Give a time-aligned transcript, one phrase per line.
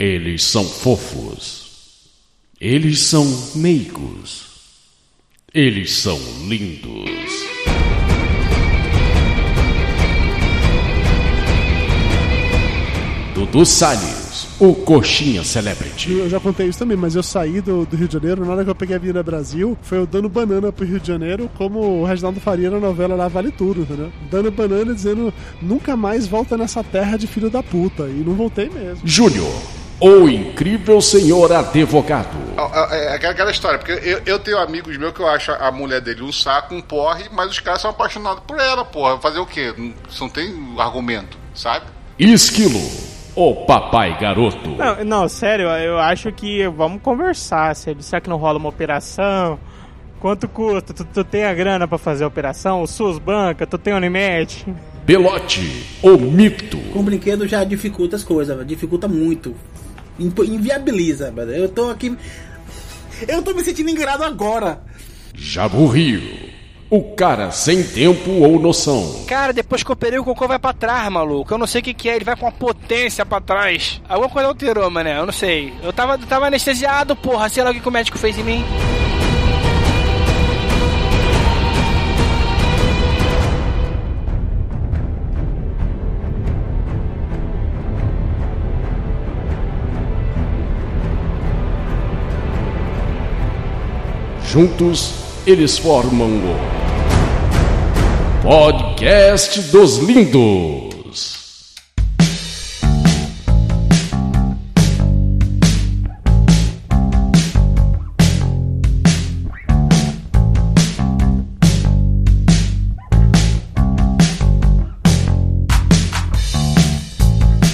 [0.00, 1.68] Eles são fofos.
[2.58, 4.46] Eles são meigos.
[5.52, 7.10] Eles são lindos.
[13.34, 16.12] Dudu Salles, o Coxinha Celebrity.
[16.12, 18.64] Eu já contei isso também, mas eu saí do, do Rio de Janeiro, na hora
[18.64, 21.78] que eu peguei a Avenida Brasil, foi eu dando banana pro Rio de Janeiro, como
[21.78, 24.10] o Reginaldo Faria na novela lá Vale Tudo, entendeu?
[24.30, 25.30] Dando banana dizendo,
[25.60, 28.04] nunca mais volta nessa terra de filho da puta.
[28.04, 29.06] E não voltei mesmo.
[29.06, 29.52] Júnior,
[30.00, 32.28] o incrível senhor advogado.
[32.90, 36.00] É aquela- aquela história, porque eu, eu tenho amigos meus que eu acho a mulher
[36.00, 39.18] dele um saco, um porre, mas os caras são apaixonados por ela, porra.
[39.18, 39.72] Fazer o quê?
[39.76, 41.86] Não, não tem argumento, sabe?
[42.18, 42.80] Esquilo,
[43.34, 44.70] o papai garoto.
[44.70, 47.74] Não, não, sério, eu acho que vamos conversar.
[47.76, 49.58] Se- Será que não rola uma operação?
[50.18, 50.92] Quanto custa?
[50.92, 52.82] Tu, tu tem a grana pra fazer a operação?
[52.82, 53.66] O SUS banca?
[53.66, 54.66] Tu tem Unimed?
[55.06, 56.76] Belote, o mito.
[56.92, 59.56] Com brinquedo já dificulta as coisas, dificulta muito.
[60.20, 61.50] Inviabiliza, velho.
[61.50, 62.16] Eu tô aqui.
[63.26, 64.80] Eu tô me sentindo enganado agora.
[65.34, 66.22] Jabu Rio,
[66.90, 69.24] o cara sem tempo ou noção.
[69.26, 71.52] Cara, depois que eu operei, o cocô vai pra trás, maluco.
[71.52, 74.00] Eu não sei o que, que é, ele vai com uma potência pra trás.
[74.08, 75.72] Alguma coisa alterou, mané, eu não sei.
[75.82, 78.44] Eu tava, eu tava anestesiado, porra, sei lá o que, que o médico fez em
[78.44, 78.64] mim.
[94.52, 95.14] Juntos,
[95.46, 96.56] eles formam o
[98.42, 101.76] Podcast dos Lindos.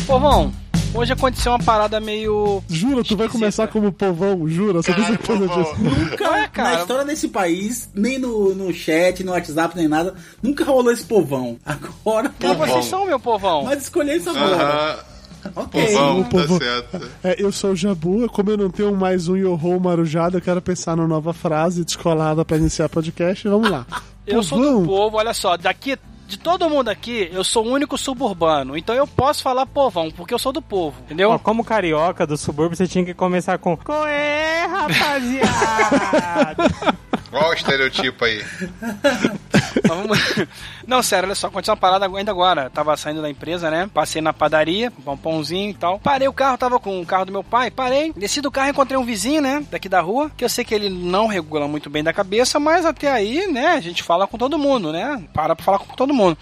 [0.06, 0.52] Povão,
[0.96, 2.62] hoje aconteceu uma parada meio.
[2.68, 4.82] Jura, tu vai começar como povão, jura?
[4.82, 5.62] Você tem Caralho, certeza povão.
[5.62, 6.00] disso?
[6.00, 6.80] Nunca na cara.
[6.80, 11.56] história desse país, nem no, no chat, no WhatsApp, nem nada, nunca rolou esse povão.
[11.64, 13.64] Agora, Quem vocês são, meu povão?
[13.64, 14.56] mas escolher isso agora.
[14.56, 14.96] Aham.
[15.54, 15.86] Ok.
[15.86, 16.58] Povão, tá povão.
[16.58, 17.00] certo.
[17.22, 20.60] É, eu sou o Jabu, como eu não tenho mais um Yoho marujado, eu quero
[20.60, 23.46] pensar numa nova frase descolada pra iniciar podcast.
[23.48, 23.86] Vamos lá.
[24.26, 24.80] Eu sou Povão.
[24.82, 25.96] do povo, olha só, daqui.
[26.26, 28.76] De todo mundo aqui, eu sou o único suburbano.
[28.76, 31.30] Então eu posso falar povão, porque eu sou do povo, entendeu?
[31.30, 36.56] Ó, como carioca do subúrbio, você tinha que começar com Qual é, rapaziada?
[37.32, 38.44] Olha o estereotipo aí.
[40.86, 42.70] Não, sério, olha só, aconteceu uma parada ainda agora.
[42.70, 43.88] Tava saindo da empresa, né?
[43.92, 45.98] Passei na padaria, um pãozinho e tal.
[45.98, 48.12] Parei o carro, tava com o carro do meu pai, parei.
[48.12, 49.64] Desci do carro, encontrei um vizinho, né?
[49.70, 52.84] Daqui da rua, que eu sei que ele não regula muito bem da cabeça, mas
[52.84, 53.68] até aí, né?
[53.68, 55.22] A gente fala com todo mundo, né?
[55.32, 56.36] Para pra falar com todo mundo.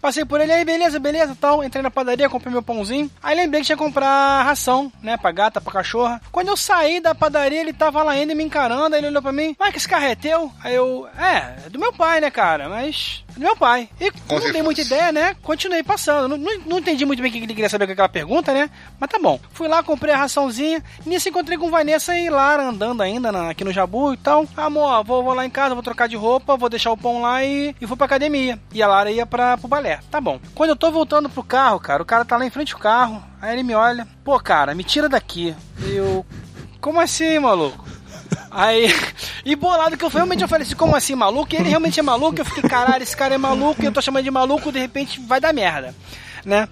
[0.00, 1.62] Passei por ele aí, beleza, beleza, tal.
[1.64, 3.10] Entrei na padaria, comprei meu pãozinho.
[3.22, 5.16] Aí lembrei que tinha que comprar ração, né?
[5.16, 6.20] Pra gata, pra cachorra.
[6.30, 8.94] Quando eu saí da padaria, ele tava lá ainda me encarando.
[8.94, 10.52] Aí ele olhou pra mim: Mas que esse carro é teu?
[10.62, 12.68] Aí eu: É, é do meu pai, né, cara?
[12.68, 13.24] Mas.
[13.38, 13.88] Do meu pai.
[14.00, 15.36] E Como não dei muita ideia, né?
[15.42, 16.28] Continuei passando.
[16.28, 18.68] Não, não, não entendi muito bem o que ele queria saber com aquela pergunta, né?
[18.98, 19.38] Mas tá bom.
[19.52, 20.82] Fui lá, comprei a raçãozinha.
[21.06, 24.44] Nisso encontrei com Vanessa e Lara andando ainda na- aqui no Jabu e tal.
[24.56, 27.44] Amor, vou, vou lá em casa, vou trocar de roupa, vou deixar o pão lá
[27.44, 28.58] e, e fui pra academia.
[28.74, 30.00] E a Lara ia pra, pro balé.
[30.10, 30.40] Tá bom.
[30.54, 33.22] Quando eu tô voltando pro carro, cara, o cara tá lá em frente do carro.
[33.40, 34.06] Aí ele me olha.
[34.24, 35.54] Pô, cara, me tira daqui.
[35.86, 36.26] Eu.
[36.80, 37.84] Como assim, maluco?
[38.50, 38.86] Aí,
[39.44, 41.52] e bolado que eu realmente eu falei assim, como assim, maluco?
[41.54, 44.00] E ele realmente é maluco, eu fiquei, caralho, esse cara é maluco, e eu tô
[44.00, 45.94] chamando de maluco, de repente vai dar merda,
[46.44, 46.68] né?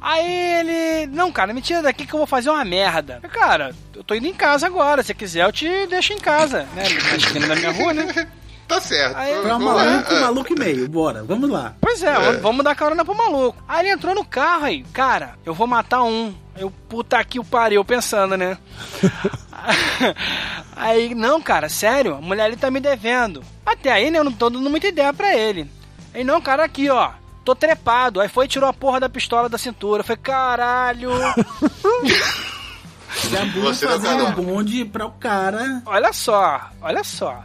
[0.00, 0.24] Aí
[0.60, 3.18] ele, não, cara, me tira daqui que eu vou fazer uma merda.
[3.20, 6.68] Eu, Cara, eu tô indo em casa agora, se quiser eu te deixo em casa,
[6.74, 6.84] né?
[7.10, 8.28] Na esquina da minha rua, né?
[8.68, 9.16] Tá certo.
[9.16, 10.86] Aí, Pra maluco, maluco e meio.
[10.90, 11.74] Bora, vamos lá.
[11.80, 13.56] Pois é, vamos- vamos dar carona pro maluco.
[13.66, 16.34] Aí ele entrou no carro aí, cara, eu vou matar um.
[16.54, 18.58] Eu, puta que o pariu, pensando, né?
[20.76, 23.42] aí, não, cara, sério, a mulher ali tá me devendo.
[23.64, 25.70] Até aí, né, eu não tô dando muita ideia pra ele.
[26.14, 27.10] Aí, não, cara, aqui, ó.
[27.44, 28.20] Tô trepado.
[28.20, 30.02] Aí foi e tirou a porra da pistola da cintura.
[30.04, 31.10] Falei, caralho.
[33.30, 34.32] Já vou Você não fazer tá o não.
[34.32, 35.82] bonde pra o cara.
[35.86, 37.42] Olha só, olha só.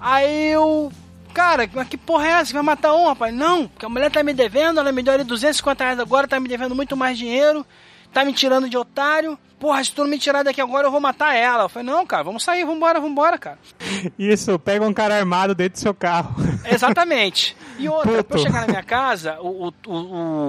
[0.00, 0.92] Aí eu.
[1.32, 2.46] Cara, mas que porra é essa?
[2.46, 3.34] Você vai matar um, rapaz?
[3.34, 6.38] Não, porque a mulher tá me devendo, ela me deu ali 250 reais agora, tá
[6.38, 7.66] me devendo muito mais dinheiro,
[8.14, 9.38] tá me tirando de otário.
[9.60, 11.64] Porra, se tu não me tirar daqui agora, eu vou matar ela.
[11.64, 13.58] Eu falei, não, cara, vamos sair, vambora, vambora, cara.
[14.18, 16.34] Isso, pega um cara armado dentro do seu carro.
[16.70, 17.56] Exatamente.
[17.78, 19.92] E outra, pra eu chegar na minha casa, o, o-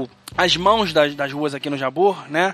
[0.03, 2.53] o- as mãos das, das ruas aqui no Jabur, né?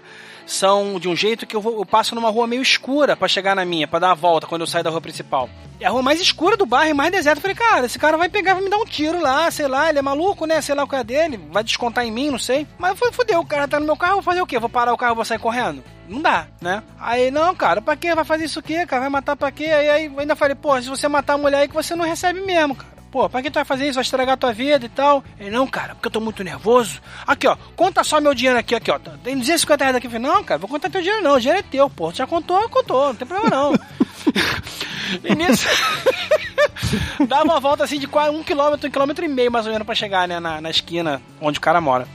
[0.52, 3.56] São de um jeito que eu, vou, eu passo numa rua meio escura pra chegar
[3.56, 5.50] na minha, pra dar a volta quando eu saio da rua principal.
[5.80, 7.40] É a rua mais escura do bairro e mais deserta.
[7.40, 9.90] Eu falei, cara, esse cara vai pegar, vai me dar um tiro lá, sei lá,
[9.90, 10.62] ele é maluco, né?
[10.62, 12.68] Sei lá o que é dele, vai descontar em mim, não sei.
[12.78, 14.60] Mas foi fudeu, o cara tá no meu carro, vou fazer o quê?
[14.60, 15.84] Vou parar o carro vou sair correndo?
[16.08, 16.84] Não dá, né?
[17.00, 18.14] Aí, não, cara, pra quê?
[18.14, 19.02] Vai fazer isso o quê, cara?
[19.02, 19.66] Vai matar pra quê?
[19.66, 22.42] Aí, aí ainda falei, pô, se você matar a mulher aí que você não recebe
[22.42, 22.91] mesmo, cara.
[23.12, 23.96] Pô, pra que tu vai fazer isso?
[23.96, 25.22] Vai estragar a tua vida e tal.
[25.38, 27.02] Ele, não, cara, porque eu tô muito nervoso.
[27.28, 28.98] Aqui, ó, conta só meu dinheiro aqui, aqui, ó.
[28.98, 30.08] Tem 250 reais aqui.
[30.08, 31.36] Eu falei, não, cara, vou contar teu dinheiro não.
[31.36, 32.12] O dinheiro é teu, pô.
[32.12, 33.74] Tu já contou, contou, não tem problema não.
[35.24, 35.68] e nisso.
[37.28, 39.86] dava uma volta assim de quase um quilômetro, um quilômetro e meio mais ou menos
[39.86, 42.08] pra chegar, né, na, na esquina onde o cara mora.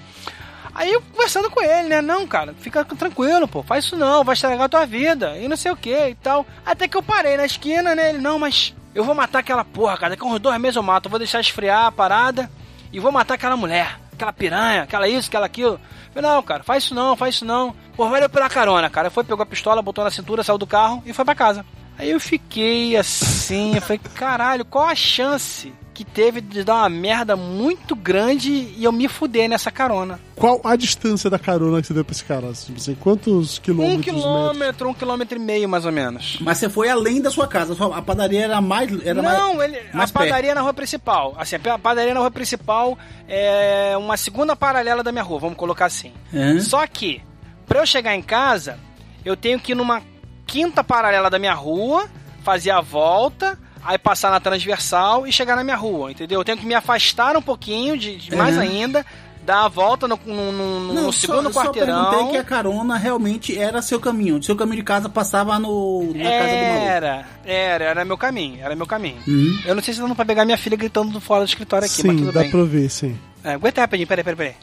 [0.74, 2.02] Aí eu conversando com ele, né?
[2.02, 5.56] Não, cara, fica tranquilo, pô, faz isso não, vai estragar a tua vida, e não
[5.56, 6.46] sei o que e tal.
[6.66, 8.10] Até que eu parei na esquina, né?
[8.10, 10.10] Ele, não, mas eu vou matar aquela porra, cara.
[10.16, 11.06] Daqui uns dois meses eu mato.
[11.06, 12.50] Eu vou deixar esfriar a parada
[12.90, 15.78] e vou matar aquela mulher, aquela piranha, aquela isso, aquela aquilo.
[16.14, 17.76] Falei, não, cara, faz isso não, faz isso não.
[17.94, 19.10] Pô, valeu pela carona, cara.
[19.10, 21.62] Foi, pegou a pistola, botou na cintura, saiu do carro e foi pra casa.
[21.98, 26.90] Aí eu fiquei assim, eu falei, caralho, qual a chance que teve de dar uma
[26.90, 30.20] merda muito grande e eu me fuder nessa carona?
[30.34, 32.48] Qual a distância da carona que você deu pra esse cara?
[32.48, 33.96] Assim, quantos quilômetros?
[33.96, 36.36] Um quilômetro, um quilômetro e meio, mais ou menos.
[36.42, 37.74] Mas você foi além da sua casa.
[37.94, 38.92] A padaria era mais.
[39.06, 41.34] Era Não, mais, ele, mais a padaria na rua principal.
[41.38, 45.86] Assim, a padaria na rua principal é uma segunda paralela da minha rua, vamos colocar
[45.86, 46.12] assim.
[46.34, 46.60] Hã?
[46.60, 47.22] Só que,
[47.66, 48.78] pra eu chegar em casa,
[49.24, 50.02] eu tenho que ir numa
[50.46, 52.06] quinta paralela da minha rua,
[52.44, 56.40] fazer a volta, aí passar na transversal e chegar na minha rua, entendeu?
[56.40, 58.62] Eu tenho que me afastar um pouquinho, de, de mais Uhum.
[58.62, 59.06] ainda,
[59.44, 62.10] dar a volta no, no- no- no só- segundo Só quarteirão.
[62.10, 64.42] perguntei que a carona realmente era seu caminho.
[64.42, 66.86] Seu caminho de casa passava no, na casa do maluco.
[66.86, 69.18] Era, era, era meu caminho, era meu caminho.
[69.26, 69.58] Uhum.
[69.64, 72.04] Eu não sei se dando pra pegar minha filha gritando do fora do escritório aqui,
[72.04, 72.50] mas Sim, tudo dá bem.
[72.50, 73.16] pra ver, sim.
[73.44, 74.54] É, aguenta rapidinho, peraí, peraí, peraí.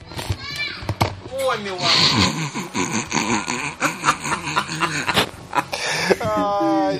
[1.45, 2.92] Oi, meu Ai,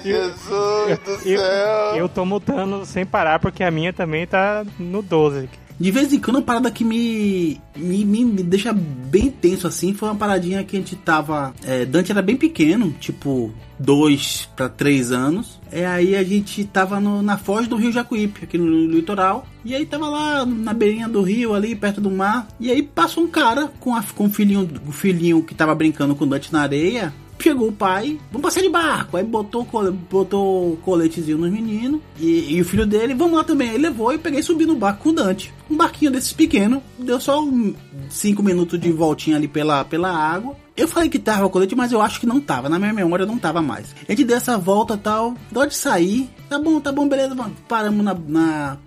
[0.03, 1.95] Jesus do Eu, céu.
[1.95, 5.63] eu tô mutando sem parar porque a minha também tá no 12 aqui.
[5.79, 9.91] De vez em quando, uma parada que me, me, me, me deixa bem tenso assim
[9.93, 11.51] foi uma paradinha que a gente tava.
[11.65, 15.59] É, Dante era bem pequeno, tipo, dois pra três anos.
[15.71, 19.47] É aí a gente tava no- na foz do Rio Jacuípe, aqui no litoral.
[19.65, 22.47] E aí tava lá na beirinha do rio, ali perto do mar.
[22.59, 26.13] E aí passou um cara com, a, com o, filhinho, o filhinho que tava brincando
[26.15, 27.11] com o Dante na areia.
[27.39, 29.17] Chegou o pai, vamos passear de barco.
[29.17, 29.67] Aí botou,
[30.09, 31.99] botou coletezinho nos meninos.
[32.17, 33.71] E, e o filho dele, vamos lá também.
[33.71, 35.53] Aí levou e peguei e subi no barco com o Dante.
[35.69, 36.81] Um barquinho desses pequeno.
[36.97, 37.75] Deu só um,
[38.09, 40.55] cinco minutos de voltinha ali pela, pela água.
[40.75, 42.69] Eu falei que tava colete, mas eu acho que não tava.
[42.69, 43.93] Na minha memória não tava mais.
[44.07, 45.35] A gente deu essa volta tal.
[45.53, 47.35] Hora de sair, tá bom, tá bom, beleza.
[47.35, 47.53] vamos.
[47.67, 48.77] Paramos na, na,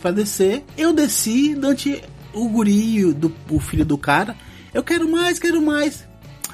[0.00, 0.64] pra descer.
[0.76, 4.34] Eu desci, Dante, o guri, do, o filho do cara.
[4.72, 6.05] Eu quero mais, quero mais.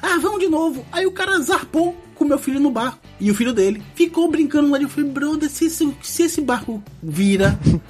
[0.05, 0.85] Ah, vamos de novo.
[0.91, 2.99] Aí o cara zarpou com meu filho no barco.
[3.19, 3.81] E o filho dele.
[3.95, 4.77] Ficou brincando lá.
[4.77, 7.57] Eu falei, brother, se esse, se esse barco vira.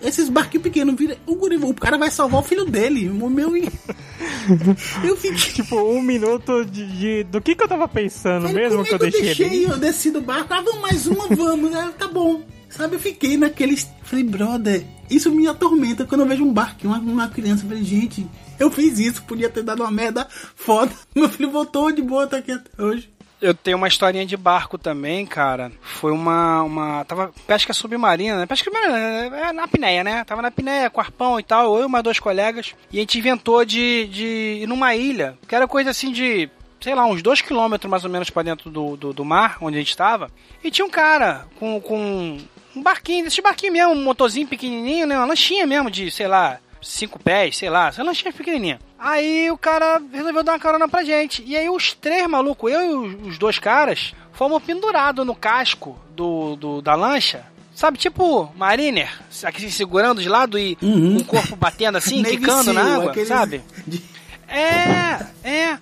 [0.00, 1.16] Esses barquinhos pequenos viram.
[1.26, 3.08] O, guri, o cara vai salvar o filho dele.
[3.08, 3.52] O meu.
[5.02, 5.34] Eu fiquei.
[5.54, 8.98] Tipo, um minuto de, de- do que que eu tava pensando Falei, mesmo que eu
[8.98, 9.64] deixei, deixei ali.
[9.64, 10.54] eu desci do barco.
[10.54, 11.72] Ah, vamos mais uma, vamos.
[11.72, 11.92] né?
[11.98, 12.42] Tá bom.
[12.68, 13.88] Sabe, eu fiquei naqueles.
[14.02, 17.64] Falei, brother, isso me atormenta quando eu vejo um barco, uma, uma criança.
[17.66, 18.26] Falei, gente,
[18.58, 20.92] eu fiz isso, podia ter dado uma merda foda.
[21.14, 23.10] Meu filho voltou de boa, tá aqui até hoje.
[23.40, 25.70] Eu tenho uma historinha de barco também, cara.
[25.80, 26.62] Foi uma.
[26.64, 28.46] uma tava pesca submarina, né?
[28.46, 30.24] Pesca submarina, é na apneia, né?
[30.24, 32.74] Tava na apneia, com arpão e tal, eu e mais dois colegas.
[32.90, 36.50] E a gente inventou de, de ir numa ilha, que era coisa assim de.
[36.80, 39.76] Sei lá, uns dois quilômetros mais ou menos pra dentro do, do, do mar, onde
[39.76, 40.30] a gente tava.
[40.62, 42.38] E tinha um cara com, com
[42.78, 45.16] um barquinho, esse barquinho mesmo, um motorzinho pequenininho, né?
[45.18, 48.78] Uma lanchinha mesmo de, sei lá, cinco pés, sei lá, essa lanchinha pequenininha.
[48.98, 51.42] Aí o cara resolveu dar uma carona pra gente.
[51.46, 56.56] E aí os três malucos, eu e os- dois caras, fomos pendurados no casco do,
[56.56, 57.44] do- da lancha.
[57.74, 59.08] Sabe, tipo Mariner,
[59.44, 61.18] aqui se segurando de lado e Uhum.
[61.18, 63.62] o corpo batendo assim, quicando na água, sabe?
[64.48, 65.78] É, é.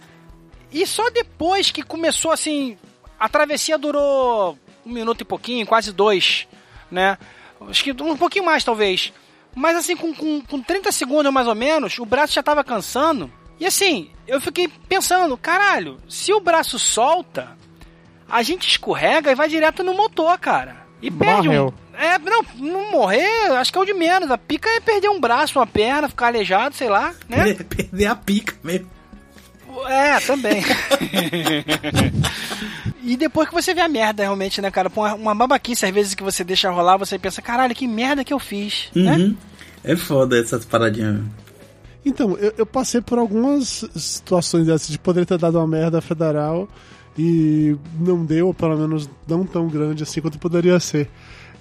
[0.73, 2.76] E só depois que começou assim.
[3.19, 6.47] A travessia durou um minuto e pouquinho, quase dois,
[6.90, 7.19] né?
[7.69, 9.12] Acho que um pouquinho mais, talvez.
[9.55, 13.33] Mas assim, com, com, com 30 segundos mais ou menos, o braço já tava cansando.
[13.59, 17.57] E assim, eu fiquei pensando, caralho, se o braço solta,
[18.28, 20.85] a gente escorrega e vai direto no motor, cara.
[21.00, 21.73] E perde Morreu.
[21.73, 21.87] um.
[21.99, 24.31] É, não, não morrer, acho que é o de menos.
[24.31, 27.55] A pica é perder um braço, uma perna, ficar aleijado, sei lá, né?
[27.64, 28.90] Perder a pica mesmo.
[29.88, 30.62] É, também.
[33.06, 34.90] e depois que você vê a merda, realmente, né, cara?
[34.90, 38.25] Pô, uma- uma babaquice, às vezes que você deixa rolar, você pensa, caralho, que merda
[38.25, 39.16] que eu fiz, né?
[39.16, 39.36] Uhum.
[39.84, 41.20] É foda essas paradinhas.
[42.04, 46.68] Então, eu, eu passei por algumas situações dessas de poder ter dado uma merda federal
[47.18, 51.08] e não deu, pelo menos não tão grande assim quanto poderia ser.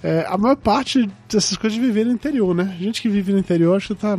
[0.02, 2.76] É, a maior parte dessas coisas de viver no interior, né?
[2.78, 4.18] Gente que vive no interior acho que tá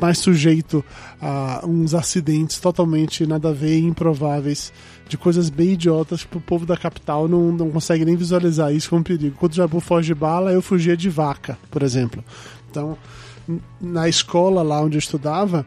[0.00, 0.84] mais sujeito
[1.20, 4.72] a uns acidentes totalmente nada a ver improváveis,
[5.08, 8.90] de coisas bem idiotas que o povo da capital não, não consegue nem visualizar isso
[8.90, 9.36] como perigo.
[9.38, 12.24] Quando o Jabu foge de bala, eu fugia de vaca, por exemplo.
[12.70, 12.96] Então,
[13.80, 15.66] na escola lá onde eu estudava,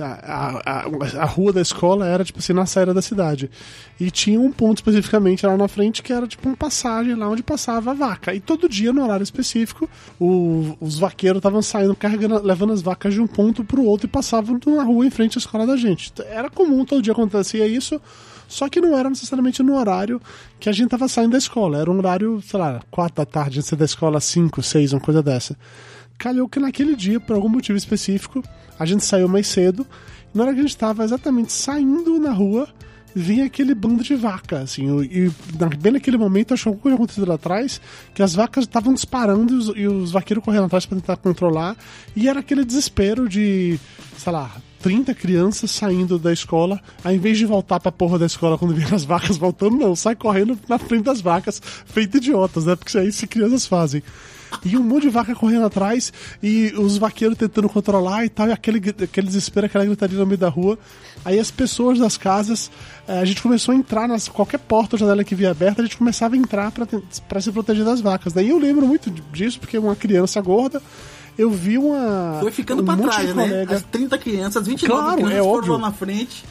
[0.00, 3.50] a, a, a, rua da escola era, tipo assim, na saída da cidade.
[3.98, 7.42] E tinha um ponto especificamente lá na frente que era, tipo, uma passagem lá onde
[7.42, 8.34] passava a vaca.
[8.34, 9.88] E todo dia, no horário específico,
[10.20, 14.10] o, os vaqueiros estavam saindo, carregando, levando as vacas de um ponto pro outro e
[14.10, 16.12] passavam na rua em frente à escola da gente.
[16.26, 18.00] Era comum, todo dia acontecia isso.
[18.52, 20.20] Só que não era necessariamente no horário
[20.60, 21.78] que a gente tava saindo da escola.
[21.78, 25.00] Era um horário, sei lá, quatro da tarde, a gente da escola cinco, seis, uma
[25.00, 25.56] coisa dessa.
[26.18, 28.42] Calhou que naquele dia, por algum motivo específico,
[28.78, 29.86] a gente saiu mais cedo.
[30.34, 32.68] E na hora que a gente estava exatamente saindo na rua,
[33.14, 35.30] vinha aquele bando de vaca, assim, e
[35.78, 37.80] bem naquele momento achou que tinha acontecido lá atrás,
[38.14, 41.76] que as vacas estavam disparando e os, e os vaqueiros correndo atrás para tentar controlar,
[42.16, 43.78] e era aquele desespero de,
[44.16, 44.50] sei lá,
[44.80, 48.96] 30 crianças saindo da escola, ao invés de voltar pra porra da escola quando viram
[48.96, 52.98] as vacas voltando, não, sai correndo na frente das vacas, feito idiotas, né, porque isso
[52.98, 54.02] aí se crianças fazem
[54.64, 58.52] e um monte de vaca correndo atrás, e os vaqueiros tentando controlar e tal, e
[58.52, 60.78] aquele, aquele desespero, aquela gritaria no meio da rua.
[61.24, 62.70] Aí as pessoas das casas,
[63.06, 65.84] eh, a gente começou a entrar nas qualquer porta ou janela que via aberta, a
[65.84, 68.32] gente começava a entrar para se proteger das vacas.
[68.32, 70.82] Daí eu lembro muito disso, porque uma criança gorda
[71.38, 72.38] eu vi uma.
[72.40, 73.48] Foi ficando um pra trás, né?
[73.48, 73.76] Colega...
[73.76, 75.72] As 30 crianças, 29 claro, crianças é foram óbvio.
[75.72, 76.44] lá na frente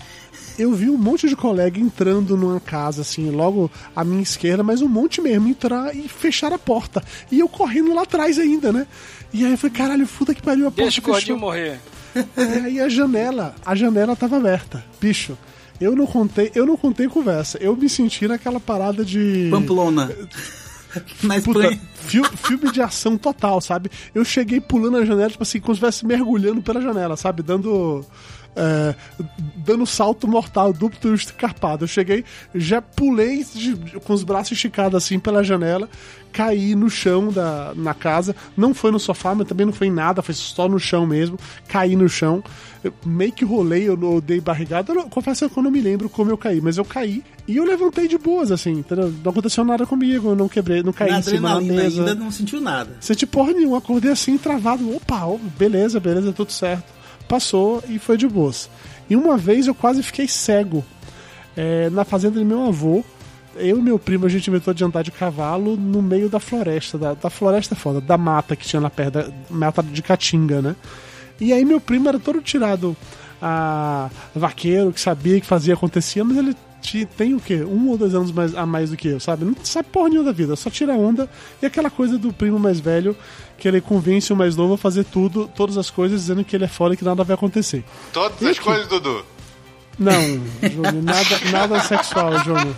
[0.62, 4.82] eu vi um monte de colega entrando numa casa, assim, logo à minha esquerda, mas
[4.82, 7.04] um monte mesmo, entrar e fechar a porta.
[7.32, 8.88] E eu correndo lá atrás ainda, né?
[9.34, 11.80] E aí eu falei, caralho, puta que pariu, a porta Deixa o gordinho morrer.
[12.16, 14.84] E aí a janela, a janela tava aberta.
[15.00, 15.38] Bicho,
[15.80, 17.58] eu não contei, eu não contei conversa.
[17.60, 19.48] Eu me senti naquela parada de.
[19.50, 20.12] Pamplona.
[21.24, 21.70] Mas Puta,
[22.36, 23.90] filme de ação total, sabe?
[24.14, 27.42] Eu cheguei pulando a janela, tipo assim, como se estivesse mergulhando pela janela, sabe?
[27.42, 28.06] Dando
[28.56, 28.96] é,
[29.56, 31.84] dando salto mortal, duplo escarpado.
[31.84, 35.90] Eu cheguei, já pulei de, com os braços esticados assim pela janela,
[36.32, 38.36] caí no chão da, na casa.
[38.56, 41.38] Não foi no sofá, mas também não foi em nada, foi só no chão mesmo.
[41.68, 42.44] Caí no chão,
[42.84, 44.92] eu meio que rolei, eu, eu dei barrigada.
[44.92, 47.64] Eu, confesso que eu não me lembro como eu caí, mas eu caí e eu
[47.64, 49.14] levantei de boas, assim, entendeu?
[49.24, 52.02] Não aconteceu nada comigo, eu não quebrei, não caí Na em cima da mesa.
[52.02, 52.98] ainda não sentiu nada.
[53.00, 54.96] Senti porra nenhuma, acordei assim, travado.
[54.96, 55.22] Opa,
[55.58, 57.01] beleza, beleza, tudo certo
[57.32, 58.70] passou e foi de boas.
[59.10, 60.84] E uma vez eu quase fiquei cego
[61.56, 63.06] é, na fazenda do meu avô.
[63.56, 66.98] Eu e meu primo, a gente inventou de andar de cavalo no meio da floresta,
[66.98, 70.62] da, da floresta é foda, da mata que tinha lá perto, da mata de Caatinga,
[70.62, 70.76] né?
[71.40, 72.96] E aí meu primo era todo tirado
[73.42, 76.56] a vaqueiro, que sabia que fazia acontecia, mas ele
[77.18, 77.64] tem o quê?
[77.64, 79.46] Um ou dois anos mais, a mais do que eu, sabe?
[79.46, 81.30] Não sabe porra nenhuma da vida, só tira onda.
[81.62, 83.16] E aquela coisa do primo mais velho
[83.58, 86.66] que ele convence o mais novo a fazer tudo, todas as coisas, dizendo que ele
[86.66, 87.84] é foda e que nada vai acontecer.
[88.12, 89.24] Todas e as coisas, Dudu.
[90.00, 90.20] Não,
[90.64, 92.76] Júnior, nada, nada sexual, Júnior.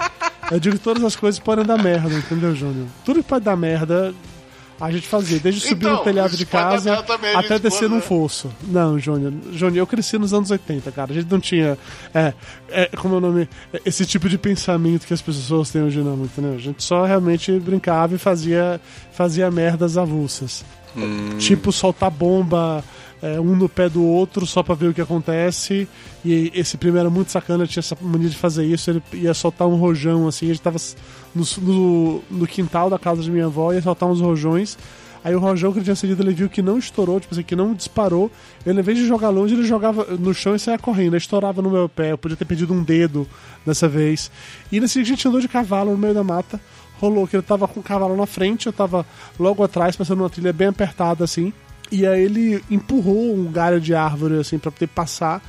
[0.52, 2.88] Eu digo que todas as coisas podem dar merda, entendeu, Júnior?
[3.06, 4.14] Tudo que pode dar merda,
[4.80, 7.04] a gente fazia, desde subir então, no telhado de casa
[7.36, 8.52] até descer num fosso.
[8.64, 9.34] Não, Júnior.
[9.52, 11.12] Júnior, eu cresci nos anos 80, cara.
[11.12, 11.78] A gente não tinha.
[12.14, 12.34] É,
[12.70, 13.50] é, como é o nome?
[13.86, 16.54] Esse tipo de pensamento que as pessoas têm hoje, não, entendeu?
[16.54, 20.66] A gente só realmente brincava e fazia, fazia merdas avulsas.
[20.96, 21.38] Hum.
[21.38, 22.84] Tipo soltar bomba
[23.24, 25.88] é, um no pé do outro só pra ver o que acontece.
[26.26, 28.92] E esse primeiro era muito sacana, tinha essa mania de fazer isso.
[28.92, 30.48] Ele ia soltar um rojão assim.
[30.48, 30.78] Ele tava
[31.34, 34.78] no, no, no quintal da casa de minha avó, ia soltar uns rojões.
[35.24, 37.56] Aí o rojão que ele tinha acendido, ele viu que não estourou, tipo assim, que
[37.56, 38.30] não disparou.
[38.66, 41.16] Ele, ao invés de jogar longe, ele jogava no chão e saia correndo.
[41.16, 42.12] Estourava no meu pé.
[42.12, 43.26] Eu podia ter perdido um dedo
[43.66, 44.30] dessa vez.
[44.70, 46.60] E nesse dia a gente andou de cavalo no meio da mata.
[47.00, 49.06] Rolou que ele tava com o cavalo na frente, eu tava
[49.40, 51.54] logo atrás, passando uma trilha bem apertada assim.
[51.94, 55.44] E aí ele empurrou um galho de árvore assim para poder passar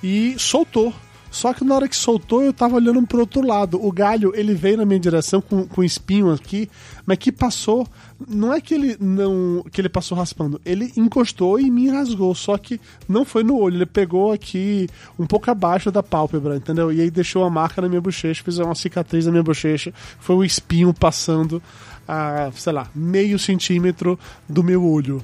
[0.00, 0.94] e soltou.
[1.32, 3.84] Só que na hora que soltou, eu tava olhando pro outro lado.
[3.84, 6.70] O galho, ele veio na minha direção com, com espinho aqui,
[7.04, 7.88] mas que passou.
[8.28, 9.64] Não é que ele não.
[9.72, 10.60] que ele passou raspando.
[10.64, 12.36] Ele encostou e me rasgou.
[12.36, 13.78] Só que não foi no olho.
[13.78, 16.92] Ele pegou aqui um pouco abaixo da pálpebra, entendeu?
[16.92, 19.92] E aí deixou uma marca na minha bochecha, fez uma cicatriz na minha bochecha.
[20.20, 21.60] Foi o espinho passando
[22.06, 24.16] a, sei lá, meio centímetro
[24.48, 25.20] do meu olho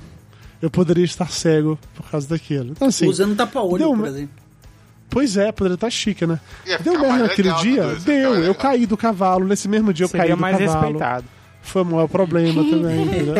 [0.62, 2.70] eu poderia estar cego por causa daquilo.
[2.72, 4.30] Então, assim, Usando tapa-olho, deu, por exemplo.
[5.08, 6.40] Pois é, poderia estar chique, né?
[6.82, 7.94] Deu merda naquele dia?
[8.04, 8.34] Deu.
[8.42, 9.46] Eu caí do cavalo.
[9.46, 10.80] Nesse mesmo dia eu Seria caí do mais cavalo.
[10.80, 11.24] respeitado.
[11.62, 13.34] foi o maior problema também, entendeu?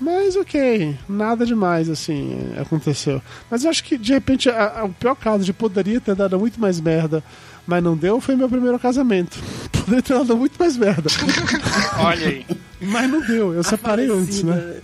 [0.00, 3.20] Mas ok, nada demais assim aconteceu.
[3.50, 6.38] Mas eu acho que de repente a, a, o pior caso de poderia ter dado
[6.38, 7.22] muito mais merda,
[7.68, 9.38] mas não deu, foi meu primeiro casamento.
[9.70, 11.10] Poderia ter dado muito mais merda.
[12.00, 12.46] Olha aí.
[12.80, 14.76] Mas não deu, eu separei antes, né?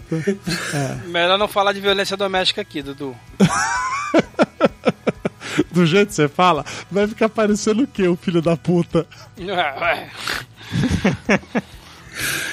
[1.06, 3.16] Melhor não falar de violência doméstica aqui, Dudu.
[5.72, 9.06] Do jeito que você fala, vai ficar parecendo o quê, o filho da puta?
[9.40, 10.10] Ah, ué.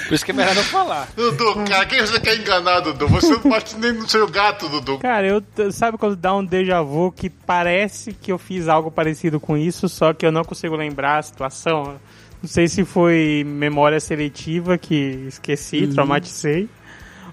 [0.08, 1.08] Por isso que é melhor não falar.
[1.16, 3.06] Dudu, cara, quem você quer enganar, Dudu?
[3.08, 4.98] Você não bate nem no seu gato, Dudu.
[4.98, 9.38] Cara, eu sabe quando dá um déjà vu que parece que eu fiz algo parecido
[9.38, 11.94] com isso, só que eu não consigo lembrar a situação.
[12.42, 15.94] Não sei se foi memória seletiva que esqueci, Uhum.
[15.94, 16.68] traumatizei,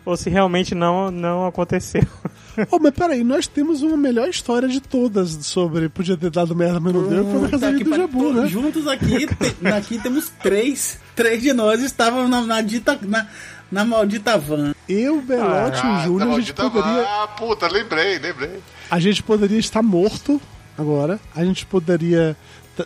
[0.06, 2.04] ou se realmente não, não aconteceu.
[2.72, 6.80] Oh, mas peraí, nós temos uma melhor história de todas sobre podia ter dado merda,
[6.80, 8.48] mas não deu, foi aqui do Jabu, né?
[8.48, 10.98] Juntos aqui, te- aqui temos três.
[11.16, 12.98] Três de nós estavam na, na dita.
[13.02, 13.28] Na,
[13.72, 14.74] na maldita van.
[14.88, 17.02] Eu, Belote e o Ah, Júlio, tá a gente poderia.
[17.08, 18.60] Ah, puta, lembrei, lembrei.
[18.90, 20.42] A gente poderia estar morto
[20.80, 21.20] agora.
[21.36, 22.36] A gente poderia.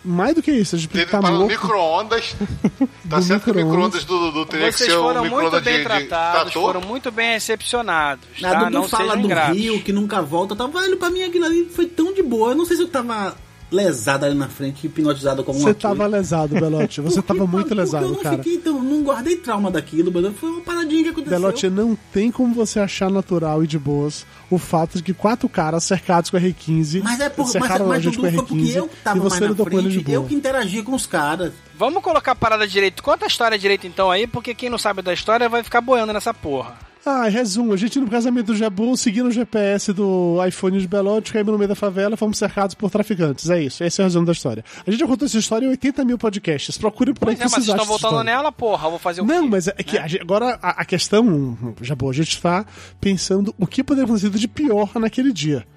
[0.03, 1.51] Mais do que isso, a gente poderia Ele estar para no morto.
[1.51, 2.35] micro-ondas.
[3.09, 4.03] Tá Do certo que o micro-ondas.
[4.05, 6.61] do Dudu teria que Vocês ser um foram muito micro-ondas bem de, de tratados, trator.
[6.73, 8.69] foram muito bem recepcionados, A tá?
[8.71, 9.55] Não fala do ingratos.
[9.57, 10.55] Rio que nunca volta.
[10.55, 12.49] Tá, velho, pra mim aquilo ali foi tão de boa.
[12.51, 13.35] Eu não sei se eu tava
[13.73, 17.01] lesado ali na frente, hipnotizado como Você uma tava lesado, Belote.
[17.01, 18.37] Você Porque, tava muito porque lesado, eu não cara.
[18.37, 21.39] Fiquei, então, não guardei trauma daquilo, mas foi uma paradinha que aconteceu.
[21.39, 25.49] Belote, não tem como você achar natural e de boas o fato de que quatro
[25.49, 28.27] caras cercados com a R15 Mas é por, mas, cercaram a mas gente Dudu, com
[28.27, 30.83] a foi porque R15 eu que tava e mais você na frente, eu que interagia
[30.83, 31.53] com os caras.
[31.75, 33.01] Vamos colocar a parada direito.
[33.01, 36.13] Conta a história direito então aí, porque quem não sabe da história vai ficar boiando
[36.13, 36.92] nessa porra.
[37.05, 41.33] Ah, resumo, a gente no casamento do Jabu, seguindo o GPS do iPhone de Belote,
[41.33, 43.49] caímos no meio da favela, fomos cercados por traficantes.
[43.49, 44.63] É isso, esse é o resumo da história.
[44.87, 46.77] A gente já contou essa história em 80 mil podcasts.
[46.77, 48.23] Procure por aí que é, mas vocês estão voltando história.
[48.23, 48.85] nela, porra.
[48.87, 49.49] Eu vou fazer o Não, quê?
[49.49, 52.65] mas é que a gente- agora a, a questão, Jabu, a gente tá
[53.01, 55.67] pensando o que poderia ter acontecido de pior naquele dia.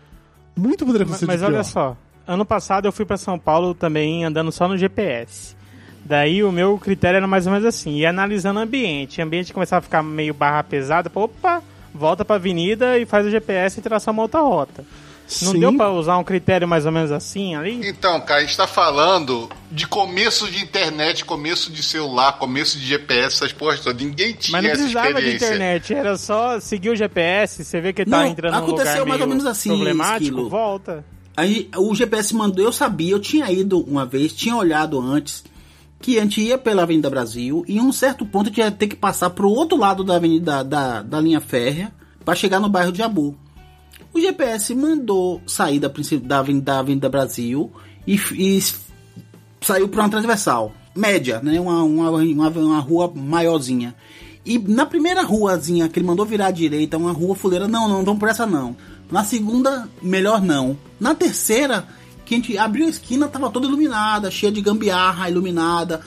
[0.56, 1.54] Muito poderia ter Mas, acontecido mas de pior.
[1.54, 5.56] olha só, ano passado eu fui pra São Paulo também andando só no GPS.
[6.06, 9.20] Daí o meu critério era mais ou menos assim, ia analisando o ambiente.
[9.20, 11.60] O ambiente começava a ficar meio barra pesada, pô, opa,
[11.92, 14.84] volta pra avenida e faz o GPS e traçar uma outra rota.
[15.42, 15.58] Não Sim.
[15.58, 17.80] deu pra usar um critério mais ou menos assim ali?
[17.88, 22.86] Então, cara, a gente tá falando de começo de internet, começo de celular, começo de
[22.86, 24.00] GPS, essas porras todas.
[24.00, 27.92] Ninguém tinha Mas não essa precisava de internet, era só seguir o GPS, você vê
[27.92, 30.48] que tá Não, entrando num aconteceu lugar mais ou menos assim, problemático, Esquilo.
[30.48, 31.04] volta.
[31.36, 35.42] Aí o GPS mandou, eu sabia, eu tinha ido uma vez, tinha olhado antes
[36.00, 38.70] que a gente ia pela Avenida Brasil e em um certo ponto a gente ia
[38.70, 41.92] ter que passar pro outro lado da avenida da, da linha férrea
[42.24, 43.36] para chegar no bairro de Jabu.
[44.12, 45.88] O GPS mandou sair da,
[46.22, 47.70] da, avenida, da Avenida Brasil
[48.06, 48.62] e, e
[49.60, 51.60] saiu para uma transversal média, né?
[51.60, 53.94] Uma, uma, uma, uma rua maiorzinha.
[54.44, 58.04] E na primeira ruazinha que ele mandou virar à direita, uma rua fuleira, não, não,
[58.04, 58.76] vamos por essa não.
[59.10, 60.78] Na segunda, melhor não.
[60.98, 61.86] Na terceira,
[62.26, 66.00] que a gente abriu a esquina, tava toda iluminada, cheia de gambiarra, iluminada.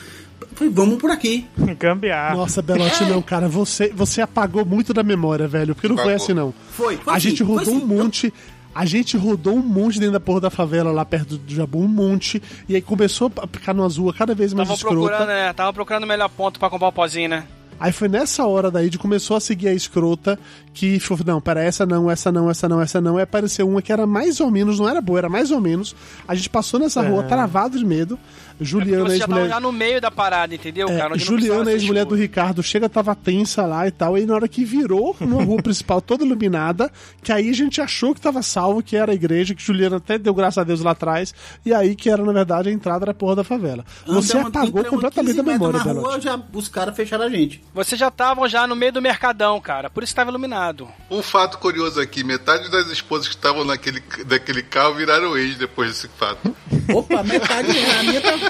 [0.53, 1.47] Falei, vamos por aqui.
[1.79, 2.35] Gambiarra.
[2.35, 6.33] Nossa, Belote, não, cara, você, você apagou muito da memória, velho, porque não foi assim,
[6.33, 6.53] não.
[6.71, 7.83] Foi, foi a assim, gente rodou assim.
[7.83, 8.33] um monte.
[8.75, 11.87] A gente rodou um monte dentro da porra da favela lá perto do Jabu, um
[11.87, 12.41] monte.
[12.67, 14.95] E aí começou a ficar numa rua cada vez mais Tava escrota.
[14.95, 15.53] procurando, né?
[15.53, 17.45] Tava procurando o melhor ponto pra comprar o pozinho, né?
[17.79, 20.37] Aí foi nessa hora daí de começou a seguir a escrota
[20.73, 23.17] que falou, não, pera, essa não, essa não, essa não, essa não.
[23.17, 25.95] Aí apareceu uma que era mais ou menos, não era boa, era mais ou menos.
[26.27, 28.19] A gente passou nessa rua travado de medo.
[28.59, 29.49] Juliana, você tava ex-mulher.
[29.49, 31.17] já no meio da parada, entendeu, É, cara?
[31.17, 32.15] Juliana, ex-mulher do.
[32.15, 34.17] Ricardo, chega, tava tensa lá e tal.
[34.17, 36.91] E na hora que virou numa rua principal toda iluminada,
[37.23, 40.17] que aí a gente achou que tava salvo, que era a igreja, que Juliana até
[40.17, 41.33] deu graças a Deus lá atrás.
[41.65, 43.85] E aí que era, na verdade, a entrada da porra da favela.
[44.05, 46.07] Você Andamos- apagou completamente 15 da memória, na Belote.
[46.07, 47.63] rua, já, os caras fecharam a gente.
[47.73, 49.89] Vocês já estavam já no meio do mercadão, cara.
[49.89, 50.87] Por isso estava iluminado.
[51.09, 55.89] Um fato curioso aqui: metade das esposas que estavam naquele, daquele carro viraram ex depois
[55.91, 56.55] desse fato.
[56.93, 57.69] Opa, metade.
[57.99, 58.48] a, minha tá,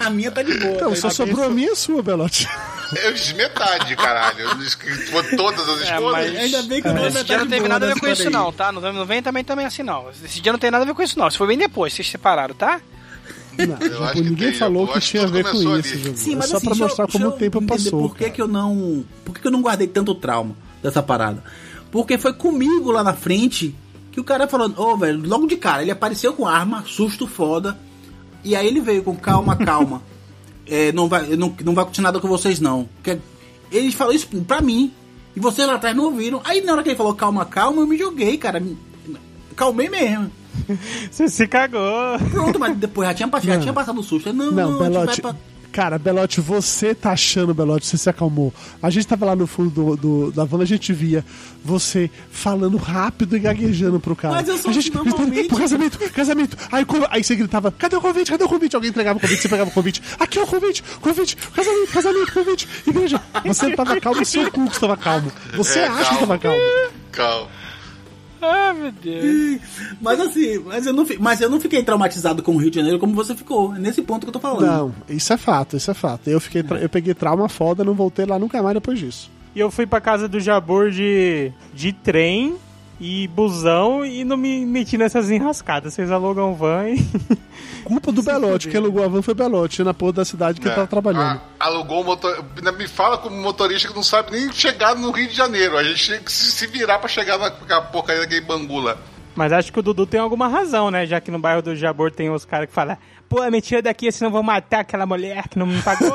[0.00, 0.74] a, a minha tá de boa.
[0.74, 2.48] Então, tá só sobrou a minha e a sua, Belote.
[3.02, 4.40] Eu disse metade, caralho.
[4.40, 4.76] Eu disse
[5.36, 6.10] todas as É, esposas.
[6.12, 8.06] mas- Ainda bem que eu dou Esse metade dia não teve nada a ver dessa
[8.06, 8.70] com isso, não, tá?
[8.72, 10.10] Não vem, também, também assim, não.
[10.10, 11.28] Esse dia não tem nada a ver com isso, não.
[11.28, 12.80] Isso foi bem depois, vocês separaram, tá?
[13.56, 13.76] Não,
[14.12, 16.16] que ninguém tem, falou que tinha a ver com isso.
[16.16, 18.08] Sim, É mas só assim, pra deixa eu- mostrar como o tempo passou.
[18.08, 19.04] Por que, que eu não.
[19.24, 21.42] Por que, que eu não guardei tanto trauma dessa parada?
[21.90, 23.72] Porque foi comigo lá na frente
[24.10, 27.78] que o cara falou, ô velho, logo de cara, ele apareceu com arma, susto foda.
[28.44, 30.02] E aí ele veio com calma, calma.
[30.66, 32.88] É, não, vai, não, não vai acontecer nada com vocês, não.
[33.02, 33.18] Que-
[33.70, 34.90] Ele falou isso pra mim.
[35.36, 36.40] E vocês lá atrás não ouviram.
[36.42, 38.58] Aí na hora que ele falou calma, calma, eu me joguei, cara.
[38.60, 38.74] Me-
[39.54, 40.30] Calmei mesmo.
[41.12, 42.18] Você se cagou.
[42.30, 44.32] Pronto, mas depois já tinha, passado- já tinha passado o susto.
[44.32, 45.40] Não, Não, não, a gente Belote, vai pra-
[45.74, 48.54] Cara, Belote, você tá achando, Belote, você se acalmou.
[48.80, 51.24] A gente tava lá no fundo do, do- da van, a gente via
[51.64, 54.34] você falando rápido e gaguejando pro cara.
[54.36, 56.56] Mas eu sou a gente, normalmente- Pro casamento, casamento.
[56.70, 58.76] Aí, aí você gritava, cadê o convite, cadê o convite?
[58.76, 60.00] Alguém entregava o convite, você pegava o convite.
[60.20, 63.20] Aqui é o convite, convite, casamento, casamento, convite, igreja.
[63.44, 65.32] Você tava calmo, seu cu que estava calmo.
[65.56, 66.20] Você É, acha que calma.
[66.20, 66.58] tava calmo.
[67.10, 67.63] Calma.
[68.44, 69.60] Ah, meu Deus.
[70.00, 72.98] Mas assim, mas eu, não, mas eu não fiquei traumatizado com o Rio de Janeiro
[72.98, 73.74] como você ficou.
[73.74, 74.66] É nesse ponto que eu tô falando.
[74.66, 76.28] Não, isso é fato, isso é fato.
[76.28, 79.30] Eu, fiquei eu peguei trauma foda, não voltei lá nunca mais depois disso.
[79.54, 82.56] E eu fui pra casa do Jabor de, de trem
[83.00, 85.94] e busão e não me meti nessas enrascadas.
[85.94, 87.04] Vocês alugam van e.
[87.84, 90.74] Culpa do Belote, que alugou a van foi Belote, na porra da cidade que ele
[90.74, 91.40] tava trabalhando.
[91.60, 92.44] Ah, alugou um motor.
[92.56, 95.76] ainda Me fala como motorista que não sabe nem chegar no Rio de Janeiro.
[95.76, 97.50] A gente tem que se virar pra chegar na
[97.82, 98.96] porcaria daquele Bangu lá.
[99.34, 101.06] Mas acho que o Dudu tem alguma razão, né?
[101.06, 102.96] Já que no bairro do Jabor tem os caras que falam:
[103.28, 106.12] pô, me tira daqui, senão vou matar aquela mulher que não me pagou.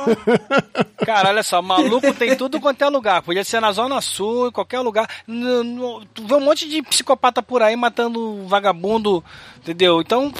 [1.06, 3.22] Cara, olha só, maluco tem tudo quanto é lugar.
[3.22, 5.08] Podia ser na Zona Sul, em qualquer lugar.
[5.28, 9.24] No- no- Tu vê um monte de psicopata por aí matando vagabundo,
[9.62, 10.02] entendeu?
[10.02, 10.32] Então,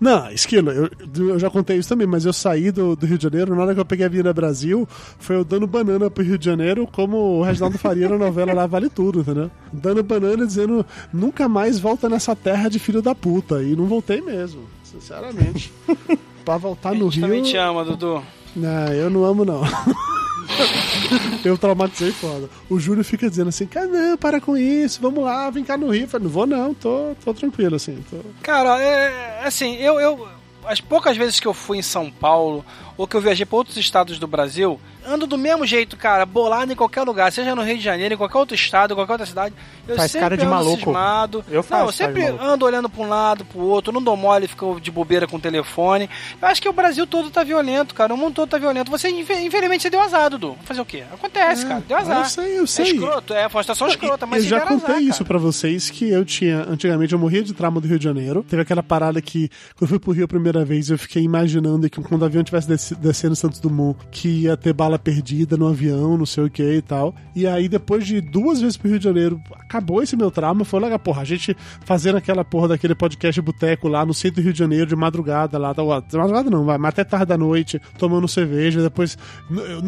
[0.00, 0.90] Não, Esquilo, eu,
[1.28, 3.74] eu já contei isso também, mas eu saí do, do Rio de Janeiro, na hora
[3.74, 7.16] que eu peguei a Avenida Brasil, foi eu dando banana pro Rio de Janeiro, como
[7.38, 9.50] o Reginaldo Faria na novela lá Vale Tudo, entendeu?
[9.72, 13.62] Dando banana dizendo, nunca mais volta nessa terra de filho da puta.
[13.62, 14.62] E não voltei mesmo,
[15.00, 15.72] sinceramente.
[16.44, 17.62] pra voltar no gente também te Rio.
[17.62, 18.22] ama, Dudu.
[18.54, 19.62] Não, eu não amo, não.
[21.44, 22.48] eu traumatizei foda.
[22.68, 25.90] O Júlio fica dizendo assim, cara, não, para com isso, vamos lá, vem cá no
[25.90, 26.02] Rio.
[26.02, 28.04] Eu falei, não vou não, tô, tô tranquilo, assim.
[28.10, 28.18] Tô...
[28.42, 30.28] Cara, é, é assim, eu, eu.
[30.64, 32.64] As poucas vezes que eu fui em São Paulo,
[32.96, 36.72] ou que eu viajei para outros estados do Brasil, ando do mesmo jeito, cara, bolado
[36.72, 39.26] em qualquer lugar, seja no Rio de Janeiro, em qualquer outro estado, em qualquer outra
[39.26, 39.54] cidade.
[39.86, 40.76] Eu Faz sempre cara de maluco.
[40.78, 41.44] cismado.
[41.50, 44.46] Eu faço Não, eu sempre ando olhando para um lado, pro outro, não dou mole,
[44.48, 46.08] fico de bobeira com o telefone.
[46.40, 48.90] Eu acho que o Brasil todo tá violento, cara, o mundo todo tá violento.
[48.90, 50.56] Você, infe- infelizmente, você deu azar, Dudu.
[50.64, 51.02] Fazer o quê?
[51.12, 52.18] Acontece, cara, deu azar.
[52.20, 52.84] eu sei, eu sei.
[52.86, 55.90] É escroto, é, foi uma situação escrota, mas eu já contei azar, isso pra vocês
[55.90, 56.64] que eu tinha.
[56.68, 58.42] Antigamente eu morria de trauma do Rio de Janeiro.
[58.48, 61.90] Teve aquela parada que, quando eu fui pro Rio a primeira vez, eu fiquei imaginando
[61.90, 65.68] que quando o avião tivesse desci- descendo Santos Dumont, que ia ter bala perdida no
[65.68, 67.14] avião, não sei o que e tal.
[67.34, 70.64] E aí, depois de duas vezes pro Rio de Janeiro, acabou esse meu trauma.
[70.64, 74.44] Foi legal, porra, a gente fazendo aquela porra daquele podcast boteco lá no centro do
[74.44, 75.72] Rio de Janeiro, de madrugada lá.
[75.72, 78.82] De madrugada não, vai, mas até tarde da noite, tomando cerveja.
[78.82, 79.16] Depois,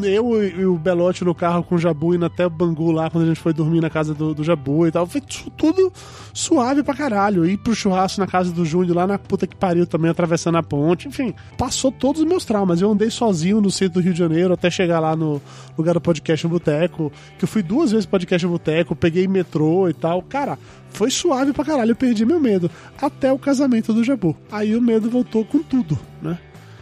[0.03, 3.27] eu, e o Belote no carro com o Jabu indo até Bangu lá, quando a
[3.29, 5.07] gente foi dormir na casa do, do Jabu e tal.
[5.07, 5.93] Foi tu- tudo
[6.33, 7.45] suave pra caralho.
[7.47, 10.63] Ir pro churrasco na casa do Júnior, lá na puta que pariu também, atravessando a
[10.63, 11.09] ponte.
[11.09, 12.81] Enfim, passou todos os meus traumas.
[12.81, 15.41] Eu andei sozinho no centro do Rio de Janeiro até chegar lá no
[15.77, 17.13] lugar do podcast Boteco.
[17.39, 20.23] Que eu fui duas vezes pro podcast Boteco, peguei metrô e tal.
[20.23, 20.59] Cara,
[20.91, 21.93] foi suave pra caralho.
[21.93, 22.71] Eu perdi meu medo.
[23.01, 24.37] Até o casamento do Jabu.
[24.51, 26.39] Aí o medo voltou com tudo, né?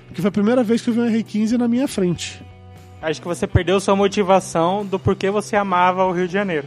[0.07, 2.41] Porque foi a primeira vez que eu vi um R15 na minha frente.
[3.03, 6.67] Acho que você perdeu sua motivação do porquê você amava o Rio de Janeiro.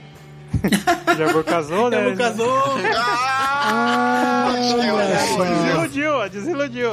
[1.18, 2.10] Jabor casou, né?
[2.10, 2.78] Não casou.
[2.94, 4.54] Ah,
[5.36, 5.46] só.
[5.46, 6.92] Desiludiu, desiludiu.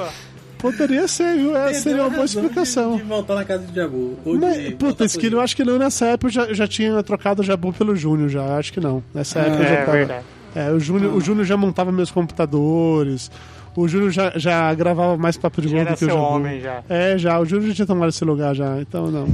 [0.58, 1.56] Poderia ser, viu?
[1.56, 2.96] Essa seria uma boa Razão de- explicação.
[2.96, 4.16] De, voltar na casa de Jabu.
[4.24, 5.78] Mas, de puta, voltar Esquilo, eu acho que não.
[5.78, 8.56] Nessa época eu já, eu já tinha trocado o Jabu pelo Júnior, já.
[8.56, 9.02] Acho que não.
[9.12, 9.92] Nessa época eu já É tava.
[9.92, 10.24] verdade.
[10.54, 13.30] É, o Júnior, o Júnior já montava meus computadores.
[13.76, 16.22] O Júnior já, já gravava mais papo de gordo era que o seu Jabu.
[16.22, 16.82] homem, já.
[16.88, 17.40] É, já.
[17.40, 18.80] O Júnior já tinha tomado esse lugar já.
[18.80, 19.26] Então, não.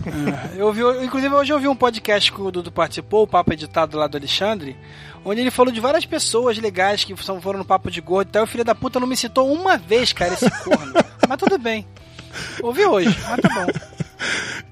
[0.57, 3.99] Eu vi, inclusive, hoje eu vi um podcast que o Dudu participou, o Papo Editado
[3.99, 4.75] lá do Alexandre,
[5.25, 8.45] onde ele falou de várias pessoas legais que foram no Papo de Gordo e tal.
[8.45, 10.93] O filho da puta não me citou uma vez, cara, esse corno.
[11.29, 11.87] mas tudo bem.
[12.63, 13.67] Ouvi hoje, mas tá bom.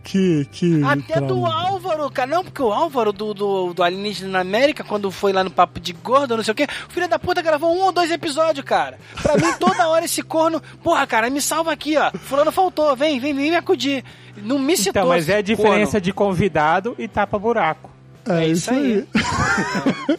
[0.09, 0.47] Que.
[0.51, 1.55] que Até do trauma.
[1.55, 2.31] Álvaro, cara.
[2.31, 5.79] Não, porque o Álvaro do, do, do Alienígena na América, quando foi lá no Papo
[5.79, 8.65] de Gordo, não sei o quê, o filho da puta gravou um ou dois episódios,
[8.65, 8.99] cara.
[9.23, 12.11] Pra mim, toda hora esse corno, porra, cara, me salva aqui, ó.
[12.19, 14.03] Fulano faltou, vem, vem, vem me acudir.
[14.37, 15.03] Não me citou.
[15.03, 16.01] Então, mas é a diferença corno.
[16.01, 17.98] de convidado e tapa-buraco.
[18.29, 19.07] É, É isso aí.
[19.15, 20.19] aí.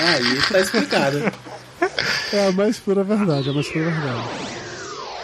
[0.00, 1.18] Aí tá explicado.
[2.32, 4.47] É a mais pura verdade, é a mais pura verdade.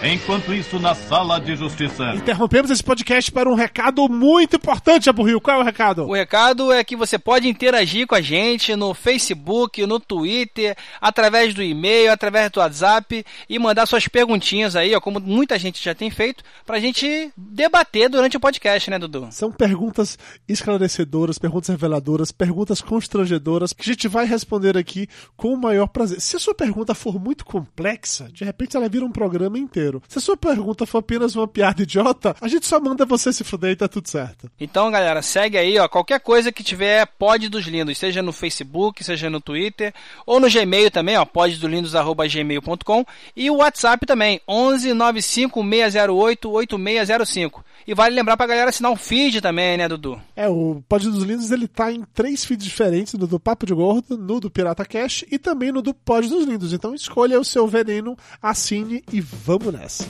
[0.07, 2.15] Enquanto isso, na sala de justiça.
[2.15, 5.41] Interrompemos esse podcast para um recado muito importante, Jabu Rio.
[5.41, 6.05] Qual é o recado?
[6.07, 11.55] O recado é que você pode interagir com a gente no Facebook, no Twitter, através
[11.55, 15.95] do e-mail, através do WhatsApp e mandar suas perguntinhas aí, ó, como muita gente já
[15.95, 19.29] tem feito, pra gente debater durante o podcast, né, Dudu?
[19.31, 25.59] São perguntas esclarecedoras, perguntas reveladoras, perguntas constrangedoras que a gente vai responder aqui com o
[25.59, 26.21] maior prazer.
[26.21, 29.94] Se a sua pergunta for muito complexa, de repente ela vira um programa inteiro.
[30.09, 33.45] Se a sua pergunta for apenas uma piada idiota, a gente só manda você se
[33.45, 34.51] fuder e tá tudo certo.
[34.61, 35.89] Então, galera, segue aí, ó.
[35.89, 39.93] Qualquer coisa que tiver Pod dos Lindos, seja no Facebook, seja no Twitter,
[40.27, 43.05] ou no Gmail também, ó, poddoslindos.gmail.com
[43.37, 47.65] e o WhatsApp também, 11 95 608 8605.
[47.87, 50.21] E vale lembrar pra galera assinar o feed também, né, Dudu?
[50.35, 53.75] É, o Pod dos Lindos ele tá em três feeds diferentes: no do Papo de
[53.75, 56.73] Gordo, no do Pirata Cash e também no do Pod dos Lindos.
[56.73, 60.05] Então escolha o seu veneno, assine e vamos nessa.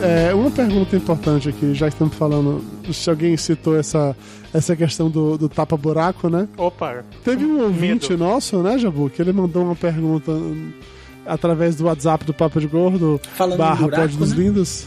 [0.00, 4.16] É, uma pergunta importante aqui, já que estamos falando, se alguém citou essa,
[4.54, 6.46] essa questão do, do tapa-buraco, né?
[6.56, 7.04] Opa.
[7.24, 8.24] Teve um ouvinte Medo.
[8.24, 10.32] nosso, né, Jabu, que ele mandou uma pergunta
[11.26, 14.44] através do WhatsApp do Papo de Gordo, Falando barra buraco, Pod dos né?
[14.44, 14.86] Lindos.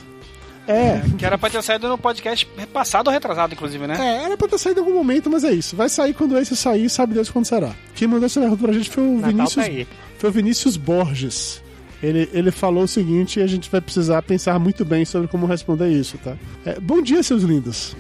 [0.67, 3.97] É, Que era pra ter saído no podcast passado ou retrasado, inclusive, né?
[4.00, 5.76] é, era pra ter saído em algum momento, mas é isso.
[5.76, 7.71] Vai sair quando esse sair, sabe Deus quando será.
[7.95, 9.88] Quem mandou essa pergunta pra gente foi o Natal Vinícius, tá aí.
[10.17, 11.62] foi o Vinícius Borges.
[12.02, 15.45] Ele, ele falou o seguinte e a gente vai precisar pensar muito bem sobre como
[15.45, 16.36] responder isso, tá?
[16.65, 17.95] É, bom dia, seus lindos.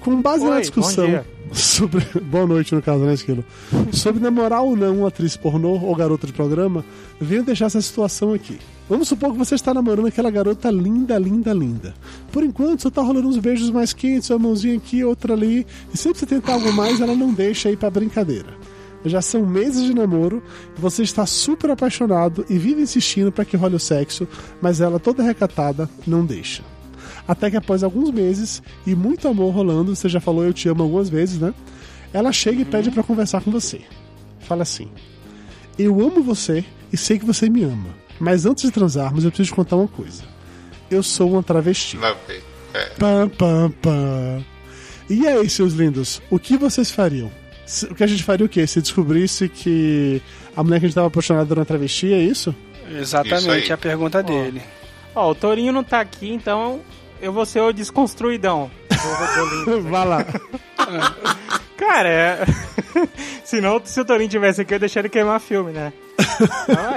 [0.00, 1.26] Com base na Oi, discussão bom dia.
[1.52, 2.04] sobre.
[2.22, 3.44] Boa noite, no caso, né, Esquilo?
[3.92, 6.84] Sobre namorar ou não uma atriz pornô ou garota de programa,
[7.20, 8.58] venho deixar essa situação aqui.
[8.92, 11.94] Vamos supor que você está namorando aquela garota linda, linda, linda.
[12.30, 15.66] Por enquanto, só tá rolando uns beijos mais quentes, uma mãozinha aqui, outra ali.
[15.94, 18.54] E sempre que você tentar algo mais, ela não deixa ir pra brincadeira.
[19.02, 20.42] Já são meses de namoro,
[20.76, 24.28] você está super apaixonado e vive insistindo para que role o sexo,
[24.60, 26.62] mas ela, toda recatada, não deixa.
[27.26, 30.82] Até que após alguns meses e muito amor rolando, você já falou eu te amo
[30.82, 31.54] algumas vezes, né?
[32.12, 33.80] Ela chega e pede para conversar com você.
[34.40, 34.90] Fala assim:
[35.78, 39.50] Eu amo você e sei que você me ama, mas antes de transarmos eu preciso
[39.50, 40.22] te contar uma coisa.
[40.88, 41.96] Eu sou uma travesti.
[41.96, 42.40] Lá vem.
[42.72, 42.84] É.
[42.90, 44.44] Pam, pam, pam.
[45.10, 47.32] E aí, seus lindos, o que vocês fariam?
[47.90, 48.64] O que a gente faria o quê?
[48.64, 50.22] Se descobrisse que
[50.56, 52.54] a mulher que a gente tava apaixonada era uma travesti, é isso?
[52.88, 53.72] Isso Exatamente aí.
[53.72, 54.62] a pergunta dele.
[55.16, 56.80] Ó, o Torinho não tá aqui, então
[57.20, 58.70] eu vou ser o desconstruidão.
[59.90, 60.24] Vai lá.
[61.76, 62.44] Cara, é...
[63.44, 65.92] Senão, se o Torinho tivesse aqui, eu deixaria ele queimar filme, né?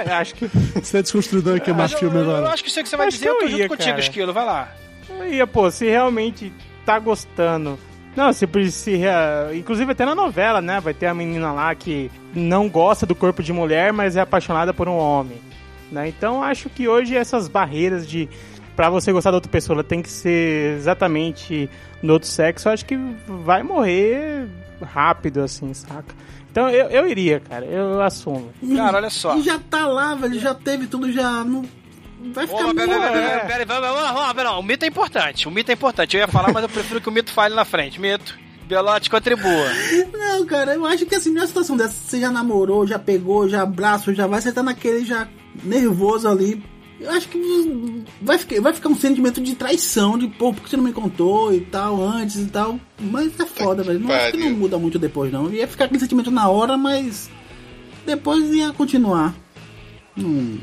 [0.06, 2.52] Eu acho que Você é desconstruidor e queimar Mas eu, filme eu- eu agora.
[2.52, 3.88] acho que isso que você vai Acho dizer, que eu tô eu junto ia, contigo,
[3.90, 4.00] cara.
[4.00, 4.32] Esquilo.
[4.32, 4.68] Vai lá.
[5.08, 6.52] eu ia, pô, se realmente
[6.84, 7.78] tá gostando.
[8.16, 8.98] Não, se, se
[9.54, 10.80] inclusive até na novela, né?
[10.80, 14.72] Vai ter a menina lá que não gosta do corpo de mulher, mas é apaixonada
[14.72, 15.38] por um homem.
[15.92, 16.08] Né?
[16.08, 18.28] Então acho que hoje essas barreiras de
[18.74, 21.70] pra você gostar da outra pessoa, ela tem que ser exatamente
[22.02, 24.46] no outro sexo, eu acho que vai morrer
[24.82, 26.14] rápido, assim, saca?
[26.56, 28.50] Então eu, eu iria, cara, eu assumo.
[28.74, 29.36] Cara, olha só.
[29.36, 31.62] E já tá lá, velho, já teve tudo, já não.
[32.32, 32.98] Vai ficar Ô, pera, meio.
[32.98, 33.28] pera, pera, é.
[33.28, 34.60] pera, pera, pera, vamos lá, vamos lá, pera, não.
[34.60, 35.46] O mito é importante.
[35.46, 36.16] O mito é importante.
[36.16, 38.00] Eu ia falar, mas eu prefiro que o mito fale na frente.
[38.00, 38.38] Mito.
[38.66, 39.66] Belote contribua.
[40.14, 43.60] Não, cara, eu acho que assim, numa situação dessa, você já namorou, já pegou, já
[43.60, 45.28] abraço, já vai, você tá naquele já
[45.62, 46.64] nervoso ali.
[46.98, 50.70] Eu acho que vai ficar, vai ficar um sentimento de traição, de pô, por que
[50.70, 52.80] você não me contou e tal, antes e tal.
[52.98, 54.00] Mas é foda, velho.
[54.00, 55.50] Não acho que não muda muito depois, não.
[55.52, 57.28] Ia ficar aquele sentimento na hora, mas
[58.06, 59.34] depois ia continuar.
[60.16, 60.58] Hum.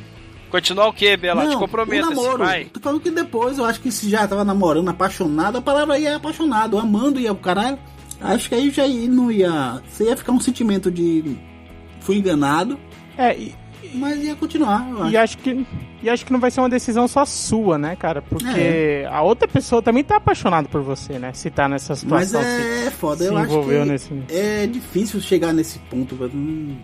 [0.49, 1.47] Continuar o quê, Belote?
[1.47, 2.43] Não, o Comprometa-se, namoro.
[2.43, 2.65] vai.
[2.65, 6.05] Tô falando que depois, eu acho que se já tava namorando, apaixonado, a palavra aí
[6.05, 7.77] é apaixonado, amando ia o caralho.
[8.21, 9.81] Acho que aí já ia- não ia.
[9.87, 11.35] Você ia ficar um sentimento de.
[12.01, 12.77] Fui enganado,
[13.17, 13.55] É, e,
[13.93, 15.11] mas ia continuar, eu acho.
[15.11, 15.65] E acho que
[16.01, 18.21] e acho que não vai ser uma decisão só sua, né, cara?
[18.21, 19.07] Porque É.
[19.09, 21.31] a outra pessoa também tá apaixonada por você, né?
[21.33, 22.41] Se tá nessa Mas situação.
[22.41, 26.15] é foda, se eu acho envolveu que nesse- é difícil chegar nesse ponto.
[26.33, 26.75] Hum,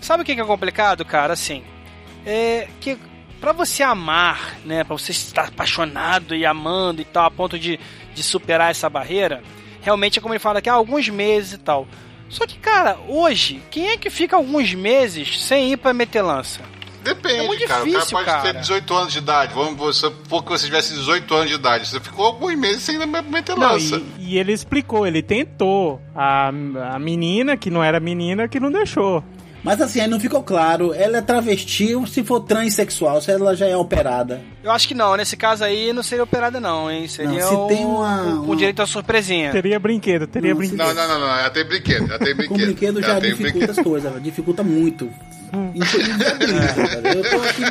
[0.00, 1.32] Sabe o que que é complicado, cara?
[1.32, 1.62] Assim,
[2.26, 2.98] é que
[3.40, 7.78] pra você amar, né, Pra você estar apaixonado e amando e tal, a ponto de,
[8.14, 9.42] de superar essa barreira,
[9.82, 11.86] realmente é como ele fala aqui, há alguns meses e tal.
[12.34, 16.60] Só que, cara, hoje, quem é que fica alguns meses sem ir pra metelança?
[17.04, 17.82] Depende, É muito cara.
[17.82, 18.54] o difícil, cara pode cara.
[18.54, 19.54] ter 18 anos de idade.
[19.54, 21.86] Vamos você, porque você tivesse 18 anos de idade.
[21.86, 24.02] Você ficou alguns meses sem meter Não, lança.
[24.18, 26.00] e, e ele explicou, ele tentou.
[26.14, 29.22] A, a menina, que não era menina, que não deixou.
[29.64, 33.56] Mas assim, aí não ficou claro, ela é travesti ou se for transexual, se ela
[33.56, 34.42] já é operada.
[34.62, 37.08] Eu acho que não, nesse caso aí não seria operada não, hein?
[37.08, 39.50] Seria Não, se um, tem uma- um- um uma- direito à surpresinha.
[39.52, 40.76] Teria brinquedo, teria Não, brinquedo.
[40.78, 41.26] Não, não, não, não.
[41.38, 42.10] Ela tem brinquedo.
[42.10, 42.48] Ela tem brinquedo.
[42.58, 43.70] Com brinquedo já dificulta brinquedo.
[43.70, 45.10] as coisas, dificulta muito.
[45.52, 47.18] Velho.
[47.18, 47.62] Eu tô aqui.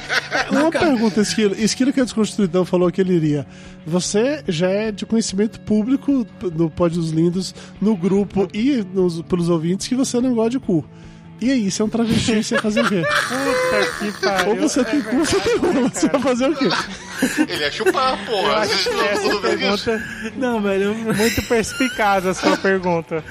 [0.51, 1.55] na Uma pergunta, Esquilo.
[1.55, 3.45] Esquilo que é desconstruidão falou que ele iria.
[3.85, 6.25] Você já é de conhecimento público
[6.55, 10.59] no Pod dos Lindos, no grupo e nos, pelos ouvintes que você não gosta de
[10.59, 10.83] cu.
[11.41, 13.03] E aí, você é um travesti, você vai fazer o quê?
[13.03, 14.49] Puta que pariu.
[14.49, 16.69] Ou você tem cu, ou você tem rola, você vai fazer o quê?
[17.49, 18.53] Ele é chupar, Eu porra.
[18.59, 19.85] acho que não essa tudo bem isso?
[19.85, 20.95] pergunta Não, velho.
[20.95, 23.23] muito perspicaz a sua pergunta.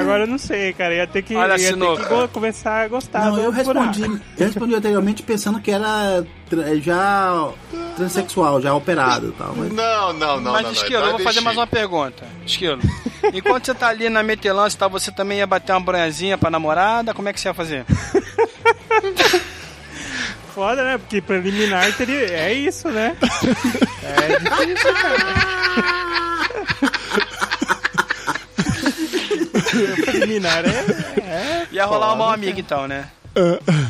[0.00, 0.94] Agora eu não sei, cara.
[0.94, 4.74] Ia ter que, Olha, ia ter que começar a gostar Não, eu respondi, eu respondi
[4.74, 7.50] anteriormente pensando que era tra- já
[7.96, 9.54] transexual, já operado e tal.
[9.56, 10.52] Mas Não, não, não.
[10.52, 12.24] Mas, não, não, Esquilo, é eu vou fazer mais uma pergunta.
[12.46, 12.80] Esquilo,
[13.32, 16.50] enquanto você tá ali na metelância e tal, você também ia bater uma branhazinha pra
[16.50, 17.14] namorada?
[17.14, 17.84] Como é que você ia fazer?
[20.54, 20.98] Foda, né?
[20.98, 22.26] Porque preliminar teria.
[22.30, 23.16] É isso, né?
[24.02, 25.16] É difícil, cara.
[30.04, 31.66] preliminar é.
[31.72, 33.08] Ia rolar uma amiga então, né?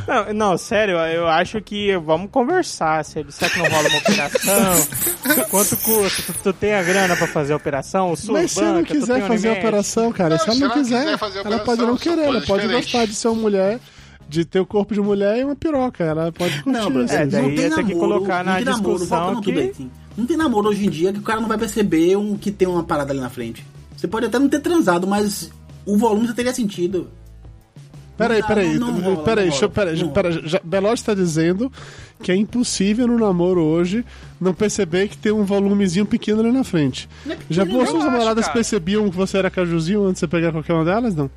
[0.07, 3.05] Não, não, sério, eu acho que vamos conversar.
[3.05, 4.87] Se será que não rola uma operação?
[5.51, 6.23] Quanto custa?
[6.33, 8.13] Tu, tu tem a grana pra fazer a operação?
[8.13, 10.69] O SUS Mas se ela não quiser fazer a operação, cara, Não, se ela não
[10.69, 12.93] não quiser, quiser fazer a ela operação, pode não querer, ela pode diferentes.
[12.93, 13.81] gostar de ser uma mulher,
[14.29, 16.05] de ter o corpo de mulher e uma piroca.
[16.05, 17.15] Ela pode curtir Não, Bruno, isso.
[17.15, 19.43] É, daí não ia tem ter que namoro, colocar não na tem namoro, discussão voltando
[19.43, 19.91] que- assim.
[20.17, 22.69] Não tem namoro hoje em dia que o cara não vai perceber um, que tem
[22.69, 23.65] uma parada ali na frente.
[23.97, 25.51] Você pode até não ter transado, mas
[25.87, 27.09] o volume já teria sentido.
[28.29, 31.71] Peraí, peraí, peraí, peraí, peraí, Belote está dizendo
[32.23, 34.05] que é impossível no namoro hoje
[34.41, 37.09] não perceber que tem um volumezinho pequeno ali na frente.
[37.29, 38.55] É Já boas suas namoradas cara.
[38.55, 41.31] percebiam que você era cajuzinho antes de você pegar qualquer uma delas, não?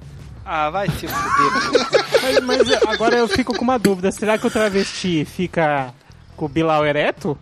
[0.45, 2.05] Ah, vai se fuder.
[2.21, 5.91] Mas, mas agora eu fico com uma dúvida: será que o travesti fica
[6.37, 7.35] com o Bilal ereto?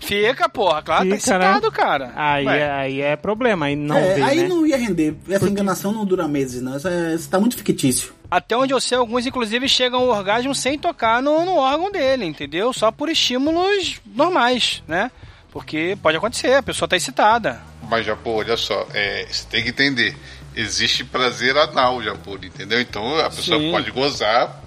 [0.00, 1.44] Fica, porra, claro, tá Fica, né?
[1.44, 2.12] excitado, cara.
[2.16, 4.48] Aí, Ué, é, aí é problema, aí não É, vê, aí né?
[4.48, 5.14] não ia render.
[5.28, 6.76] Essa enganação não dura meses, não.
[6.76, 8.12] Isso, é, isso tá muito fictício.
[8.30, 12.24] Até onde eu sei, alguns inclusive chegam ao orgasmo sem tocar no, no órgão dele,
[12.24, 12.72] entendeu?
[12.72, 15.10] Só por estímulos normais, né?
[15.52, 17.60] Porque pode acontecer, a pessoa tá excitada.
[17.88, 20.16] Mas, Japô, olha só, é, você tem que entender.
[20.54, 22.80] Existe prazer anal, Japô, entendeu?
[22.80, 23.70] Então a pessoa Sim.
[23.72, 24.62] pode gozar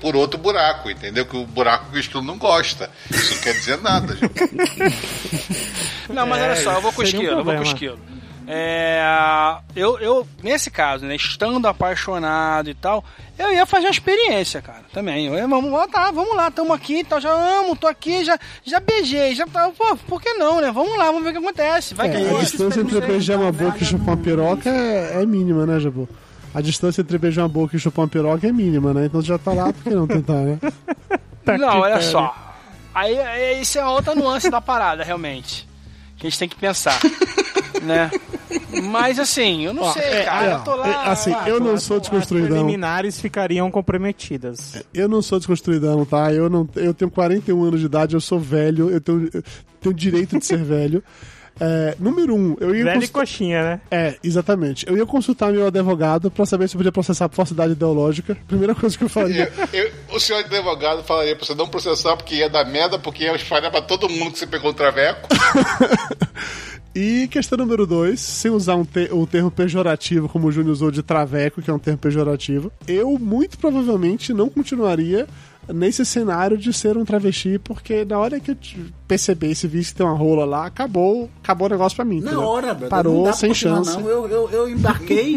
[0.00, 1.24] por outro buraco, entendeu?
[1.24, 2.90] Que o buraco que o esquilo não gosta.
[3.10, 4.34] Isso não quer dizer nada, Japô.
[6.12, 7.60] Não, mas É, olha só, eu vou com o seria um esquilo, eu vou com
[7.60, 7.98] o esquilo.
[8.52, 9.00] É,
[9.76, 13.04] eu, eu, nesse caso, né, estando apaixonado e tal,
[13.38, 15.26] eu ia fazer uma experiência, cara, também.
[15.26, 18.24] Eu ia, vamos lá, tá, vamos lá, tamo aqui e tal, já amo, tô aqui,
[18.24, 20.72] já, já beijei, já tá, pô, por que não, né?
[20.72, 21.94] Vamos lá, vamos ver o que acontece.
[21.94, 25.22] Vai que É, a gosta, distância entre beijar uma boca e chupar uma piroca é,
[25.22, 26.08] é mínima, né, Jabu?
[26.54, 29.06] A distância entre beijar uma boca e chupar uma piroca é mínima, né?
[29.06, 30.58] Então já tá lá, por que não tentar, né?
[31.44, 32.34] Tá Não, olha só.
[32.94, 35.66] Aí, aí isso é outra nuance da parada, realmente.
[36.18, 36.98] Que a gente tem que pensar.
[37.82, 38.10] né?
[38.84, 40.46] Mas assim, eu não Ó, sei, é, cara.
[40.50, 40.88] é, eu tô lá.
[40.88, 42.50] é, assim, ah, eu não tô- sou As desconstruidão.
[42.50, 44.84] preliminares ficariam comprometidas.
[44.92, 46.32] Eu não sou desconstruidão, tá?
[46.32, 49.42] Eu, não, eu tenho 41 anos de idade, eu sou velho, eu tenho, eu
[49.80, 51.02] tenho direito de ser velho.
[51.60, 53.80] É, número um, eu ia Velho consultar- coxinha, né?
[53.90, 54.86] É, exatamente.
[54.88, 58.36] Eu ia consultar meu advogado pra saber se eu podia processar por falsidade ideológica.
[58.48, 59.52] Primeira coisa que eu faria.
[59.72, 63.24] Eu- eu- o senhor advogado falaria pra você não processar porque ia dar merda, porque
[63.24, 65.28] ia espalhar pra todo mundo que você pegou um traveco.
[66.92, 70.90] E questão número dois, sem usar um te- o termo pejorativo como o Júnior usou
[70.90, 75.28] de traveco, que é um termo pejorativo, eu muito provavelmente não continuaria
[75.68, 79.98] nesse cenário de ser um travesti, porque na hora que eu t- percebesse, visse que
[79.98, 82.20] tem uma rola lá, acabou, acabou o negócio pra mim.
[82.20, 82.42] Na entendeu?
[82.42, 82.88] hora, brother.
[82.88, 83.92] Parou, não dá pra sem chance.
[83.96, 84.08] Não.
[84.08, 85.36] Eu, eu, eu embarquei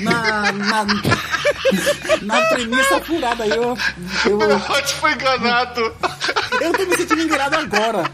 [0.00, 0.86] na, na,
[2.22, 3.50] na premissa furada aí.
[3.50, 3.76] Eu,
[4.26, 5.80] eu, Pode foi enganado.
[6.60, 8.10] eu tô me sentindo enganado agora.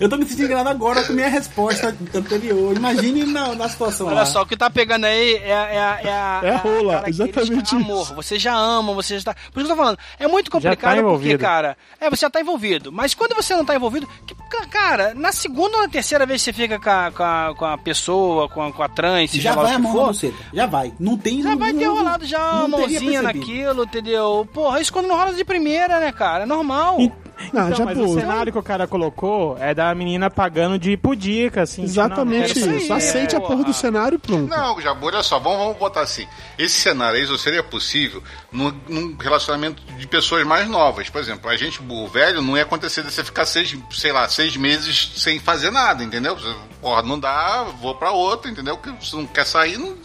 [0.00, 2.76] Eu tô me sentindo enganado agora com minha resposta anterior.
[2.76, 4.26] Imagine na, na situação Olha lá.
[4.26, 6.40] só, o que tá pegando aí é, a- é, a- é a.
[6.44, 8.02] É a rola, exatamente amor.
[8.04, 8.14] isso.
[8.14, 9.34] Você já ama, você já tá.
[9.52, 9.98] Por isso que eu tô falando.
[10.18, 11.38] É muito tá complicado porque, envolvido.
[11.40, 11.76] cara.
[12.00, 12.92] É, você já tá envolvido.
[12.92, 14.06] Mas quando você não tá envolvido.
[14.26, 17.22] que- ca- cara, na segunda ou na terceira vez que você fica com a, com
[17.24, 20.06] a, com a pessoa, com a, com a trans, Já vai a mão for.
[20.08, 20.36] buceta.
[20.54, 20.92] Já vai.
[21.00, 21.42] Não tem.
[21.42, 23.22] Já não- vai ter rolado já uma mãozinha percebido.
[23.22, 24.48] naquilo, entendeu?
[24.54, 26.44] Porra, isso quando não rola de primeira, né, cara?
[26.44, 26.98] É normal.
[27.52, 30.96] Não, então, já mas o cenário que o cara colocou é da menina pagando de
[30.96, 31.82] pudica, assim.
[31.84, 32.88] Exatamente não quero isso.
[32.88, 32.96] sair.
[32.98, 34.48] Aceite a porra do cenário e pronto.
[34.48, 36.26] Não, Jabu, olha só, vamos, vamos botar assim.
[36.58, 41.08] Esse cenário aí só seria possível num, num relacionamento de pessoas mais novas.
[41.08, 44.28] Por exemplo, a gente, o velho, não ia acontecer de você ficar seis, sei lá,
[44.28, 46.36] seis meses sem fazer nada, entendeu?
[46.80, 48.76] Porra, não dá, vou pra outro, entendeu?
[48.76, 49.96] Que você não quer sair, não,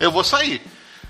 [0.00, 0.62] eu vou sair.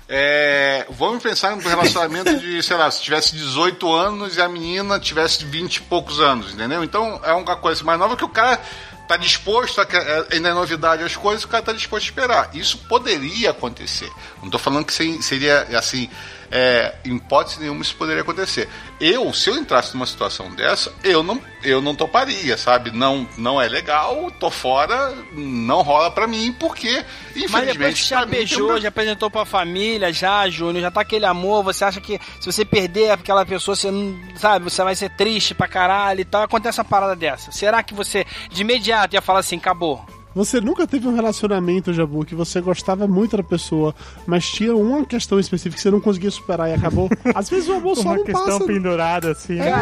[0.07, 4.99] É, vamos pensar no relacionamento de, sei lá, se tivesse 18 anos e a menina
[4.99, 6.83] tivesse 20 e poucos anos, entendeu?
[6.83, 8.61] Então é uma coisa mais nova que o cara
[9.07, 12.49] tá disposto, a, é, ainda é novidade as coisas, o cara tá disposto a esperar.
[12.53, 14.11] Isso poderia acontecer.
[14.43, 16.09] Não tô falando que se- seria assim,
[16.51, 18.67] é, em hipótese nenhuma isso poderia acontecer.
[18.99, 22.91] Eu, se eu entrasse numa situação dessa, eu não, eu não toparia, sabe?
[22.91, 27.51] Não, não é legal, tô fora, não rola pra mim, porque, infelizmente.
[27.51, 31.63] Mas depois que já beijou, já apresentou pra família, já, Júnior, já tá aquele amor,
[31.63, 35.53] você acha que se você perder aquela pessoa, você não, sabe, você vai ser triste
[35.53, 37.51] pra caralho e tal, acontece uma parada dessa.
[37.51, 40.05] Será que você, de imediato, ia falar assim, acabou?
[40.35, 43.95] Você nunca teve um relacionamento, Jabu, que você gostava muito da pessoa,
[44.27, 47.09] mas tinha uma questão específica que você não conseguia superar e acabou?
[47.33, 48.65] Às vezes o amor só Uma não questão passa.
[48.65, 49.57] pendurada assim.
[49.57, 49.73] É,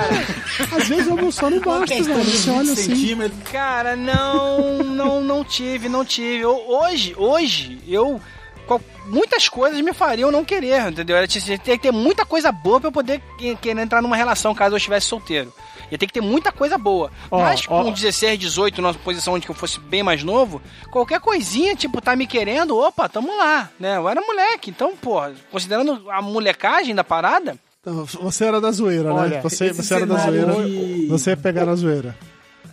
[0.78, 2.30] às vezes o amor só não basta, questão velho.
[2.30, 3.32] Você 20 olha assim.
[3.52, 6.42] Cara, não, não, não tive, não tive.
[6.44, 8.22] Eu- hoje, hoje, eu.
[8.64, 11.18] Qual- Muitas coisas me fariam não querer, entendeu?
[11.18, 14.56] Era, tinha que ter muita coisa boa pra eu poder que- querer entrar numa relação
[14.56, 15.54] caso eu estivesse solteiro.
[15.92, 17.12] Ia ter que ter muita coisa boa.
[17.30, 17.92] Ó, Mas com ó.
[17.92, 22.26] 16, 18, numa posição onde eu fosse bem mais novo, qualquer coisinha, tipo, tá me
[22.26, 23.98] querendo, opa, tamo lá, né?
[23.98, 29.14] Eu era moleque, então, porra, considerando a molecagem da parada, Então, Você era da zoeira,
[29.14, 29.20] né?
[29.20, 30.54] Olha, Você, esse você era da zoeira.
[30.64, 32.16] de- Você ia pegar na zoeira.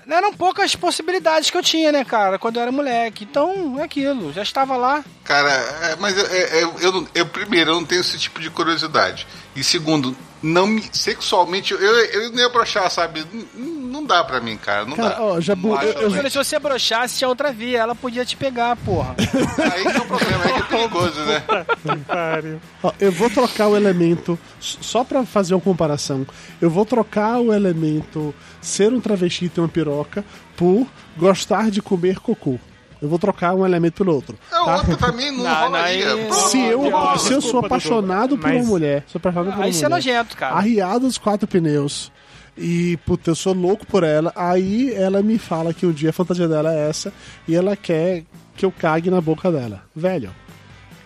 [0.09, 3.25] Eram poucas possibilidades que eu tinha, né, cara, quando eu era moleque.
[3.25, 5.05] Então, é aquilo, já estava lá.
[5.25, 8.51] Cara, é, mas é, é, eu, não- eu, primeiro, eu não tenho esse tipo de
[8.51, 9.27] curiosidade.
[9.55, 13.21] E segundo, não me, sexualmente, eu, eu não ia brochar, sabe?
[13.33, 13.47] N-
[13.91, 14.85] Não dá pra mim, cara.
[14.87, 15.23] Não Cara, dá.
[15.23, 18.77] ó, Jabu, Não eu- eu- se você brochasse, tinha outra via, ela podia te pegar,
[18.77, 19.15] porra.
[19.19, 21.43] Aí que é o problema, aí que é perigoso, né?
[22.83, 26.27] Ó, eu vou trocar o elemento, só pra fazer uma comparação,
[26.61, 30.25] eu vou trocar o elemento ser um travesti e ter uma piroca
[30.57, 30.87] por
[31.17, 32.59] gostar de comer cocô.
[33.03, 34.39] Eu vou trocar um elemento pelo outro.
[34.53, 34.77] Não, tá?
[34.77, 36.15] outro pra mim não, Não, rolaria.
[36.15, 39.19] não, aí- Se eu, Ó, se eu sou desculpa, apaixonado por uma mas- mulher, sou
[39.19, 40.55] apaixonado por uma Aí você é mulher, nojento, cara.
[40.57, 42.13] arriada os quatro pneus,
[42.57, 46.13] e, puta, eu sou louco por ela, aí ela me fala que um dia a
[46.13, 47.13] fantasia dela é essa,
[47.47, 48.25] e ela quer
[48.57, 49.83] que eu cague na boca dela.
[49.95, 50.31] Velho,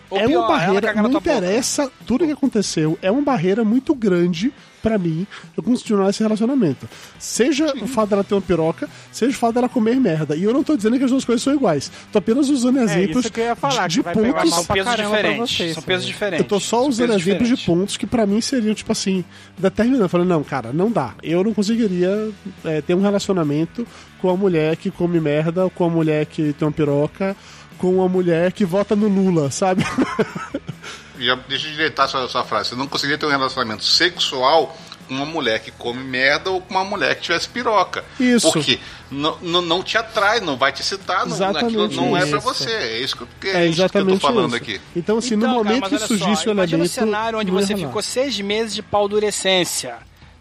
[0.09, 1.31] Ou é pior, uma barreira, não tua boca.
[1.31, 4.53] interessa tudo que aconteceu, é uma barreira muito grande
[4.85, 5.25] pra mim
[5.57, 6.87] eu continuar esse relacionamento.
[7.17, 10.35] Seja o fato dela ter uma piroca, seja o fato dela comer merda.
[10.35, 11.91] E eu não tô dizendo que as duas coisas são iguais.
[12.11, 14.53] Tô apenas usando exemplos É isso que eu ia falar, de, pegar pontos.
[14.53, 15.57] São pesos diferentes.
[15.57, 16.11] vocês, são pesos né?
[16.11, 16.43] diferentes.
[16.43, 19.25] Eu tô só usando exemplos de pontos que pra mim seriam, tipo assim,
[19.57, 20.07] determinando.
[20.07, 21.15] Falando, não, cara, não dá.
[21.23, 22.29] Eu não conseguiria
[22.63, 23.87] é, ter um relacionamento
[24.21, 27.35] com a mulher que come merda, com a mulher que tem uma piroca,
[27.77, 29.83] com a mulher que vota no Lula, sabe?
[31.17, 32.69] Já, deixa eu direitar sua, sua frase.
[32.69, 34.75] Você não conseguiria ter um relacionamento sexual
[35.07, 38.03] com uma mulher que come merda ou com uma mulher que tivesse piroca.
[38.19, 38.51] Isso.
[38.51, 42.37] Porque não, não, não te atrai, não vai te excitar, não, aquilo não é pra
[42.37, 42.41] isso.
[42.41, 42.69] você.
[42.71, 44.63] É isso que, É é isso que eu exatamente tô falando isso.
[44.63, 44.81] aqui.
[44.95, 46.91] Então, assim, Então, no cara, momento mas que surgisse só, o Imagina elemento.
[46.91, 49.95] um cenário onde você ficou seis meses de paldurecência.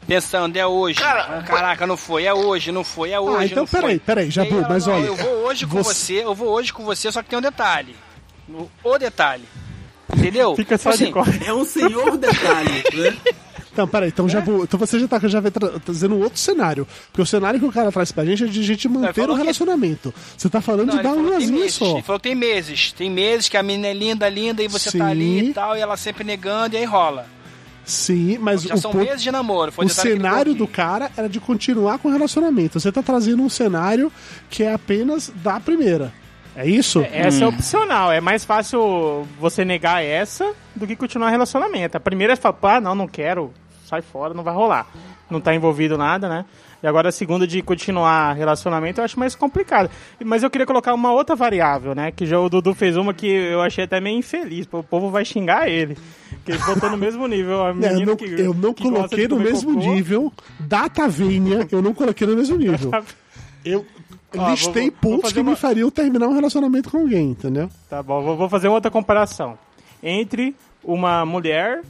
[0.07, 0.99] Pensando, é hoje.
[0.99, 3.37] Cara, Ah, Caraca, não foi, é hoje, não foi, é hoje.
[3.43, 3.81] Ah, então não foi.
[3.81, 6.25] peraí, peraí, Jabu, aí ela, mas não, olha, Eu vou hoje com você- você...
[6.25, 7.97] eu vou hoje com você, só que tem um detalhe.
[8.49, 9.45] O, o detalhe.
[10.15, 10.55] Entendeu?
[10.57, 11.27] Fica só Assim, de cor.
[11.47, 13.17] É um senhor detalhe, né?
[13.73, 14.63] Então, peraí, então já vou.
[14.63, 15.43] Então você já tá, já
[15.85, 16.87] trazendo um outro cenário.
[17.11, 19.33] Porque o cenário que o cara traz pra gente é de a gente manter o
[19.35, 20.15] que- relacionamento.
[20.37, 21.75] Você tá falando Não, de dar que linha meses.
[21.75, 21.87] só.
[21.95, 22.93] Ele falou que tem meses.
[22.93, 24.99] Tem meses que a menina é linda, linda, e você Sim.
[24.99, 27.27] tá ali e tal, e ela sempre negando, e aí rola.
[27.85, 29.71] Sim, mas Já o, são ponto- meses de namoro.
[29.73, 32.81] Foi o cenário do cara era de continuar com o relacionamento.
[32.81, 34.11] Você tá trazendo um cenário
[34.49, 36.13] que é apenas da primeira.
[36.57, 37.05] É isso?
[37.13, 38.13] Essa é opcional.
[38.13, 41.97] É mais fácil você negar essa do que continuar relacionamento.
[41.97, 43.53] A primeira é falar, ah, não, não quero,
[43.85, 44.87] sai fora, não vai rolar.
[45.29, 46.45] Não tá envolvido nada, né?
[46.85, 49.89] E agora a segunda de continuar relacionamento eu acho mais complicado.
[50.23, 52.13] Mas eu queria colocar uma outra variável, né?
[52.13, 54.69] Que já o Dudu fez uma que eu achei até meio infeliz.
[54.71, 55.97] O povo vai xingar ele.
[56.45, 57.63] Que ele botou no mesmo nível.
[57.65, 59.95] A É, eu menina não, que, eu não que coloquei no mesmo cocô.
[59.95, 60.33] nível.
[60.61, 62.91] Data Vênia, eu não coloquei no mesmo nível.
[63.65, 63.87] Eu
[64.37, 67.31] Ó, listei vou- vou pontos fazer que me uma- fariam terminar um relacionamento com alguém,
[67.31, 67.71] entendeu?
[67.89, 69.57] Tá bom, vou- vou fazer outra comparação.
[70.03, 71.81] Entre uma mulher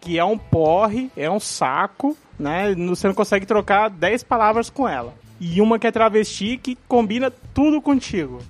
[0.00, 2.74] que é um porre, é um saco, né?
[2.88, 5.14] Você não consegue trocar 10 palavras com ela.
[5.40, 8.40] E uma que é travesti que combina tudo contigo,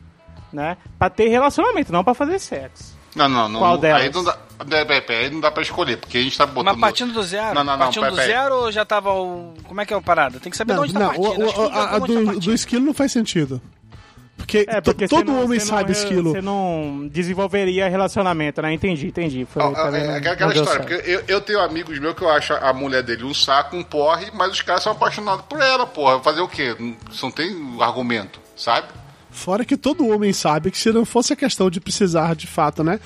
[0.53, 0.77] né?
[0.99, 2.95] Pra ter relacionamento, não pra fazer sexo.
[3.15, 3.61] Não, não, não.
[3.61, 4.03] Qual delas?
[4.03, 4.37] Aí não dá.
[4.59, 6.67] Peraí, peraí, peraí, aí não dá pra escolher, porque a gente tá botando.
[6.67, 7.55] Mas partindo do zero?
[7.55, 9.55] Não, não, não, partindo peraí, do zero ou já tava o.
[9.65, 10.39] Como é que é a parada?
[10.39, 11.47] Tem que saber Não, de onde tá não, partindo.
[11.47, 12.41] o- o- a, a tá do, partindo.
[12.41, 13.61] do esquilo não faz sentido.
[14.37, 16.31] Porque, É, to- porque todo não- homem sabe não, esquilo.
[16.33, 18.73] Você não desenvolveria relacionamento, né?
[18.73, 19.47] Entendi, entendi.
[19.51, 20.11] Foi, Ó, tá é, vendo?
[20.27, 20.87] é aquela história, certo.
[20.89, 23.83] porque eu, eu tenho amigos meus que eu acho a mulher dele um saco, um
[23.83, 26.21] porre, mas os caras são apaixonados por ela, porra.
[26.21, 26.77] Fazer o quê?
[26.79, 28.87] Não não tem argumento, sabe?
[29.31, 32.85] Fora que todo homem sabe que se não fosse a questão de precisar de fato,
[32.85, 33.01] né?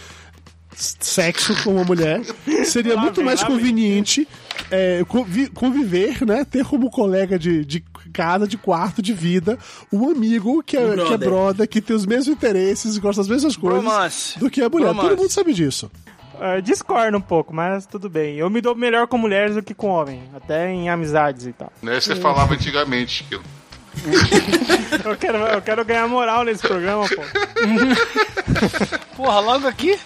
[0.73, 2.21] Sexo com uma mulher,
[2.65, 4.27] seria Lá muito vem, mais conveniente
[4.71, 6.45] é, convi- conviver, né?
[6.45, 7.81] Ter como colega de, de
[8.11, 9.59] casa, de quarto, de vida,
[9.93, 11.29] um amigo que é, Um que é brother.
[11.29, 14.39] brother, que tem os mesmos interesses, gosta das mesmas coisas Romance.
[14.39, 14.89] do que a mulher.
[14.89, 15.09] Romance.
[15.09, 15.91] Todo mundo sabe disso.
[16.41, 18.37] É, discordo um pouco, mas tudo bem.
[18.37, 21.71] Eu me dou melhor com mulheres do que com homem, até em amizades e tal.
[21.83, 22.01] Né?
[22.01, 23.43] Você falava antigamente, Esquilo.
[25.05, 27.23] Eu quero, eu quero ganhar moral nesse programa, pô.
[29.17, 29.99] Porra, logo aqui?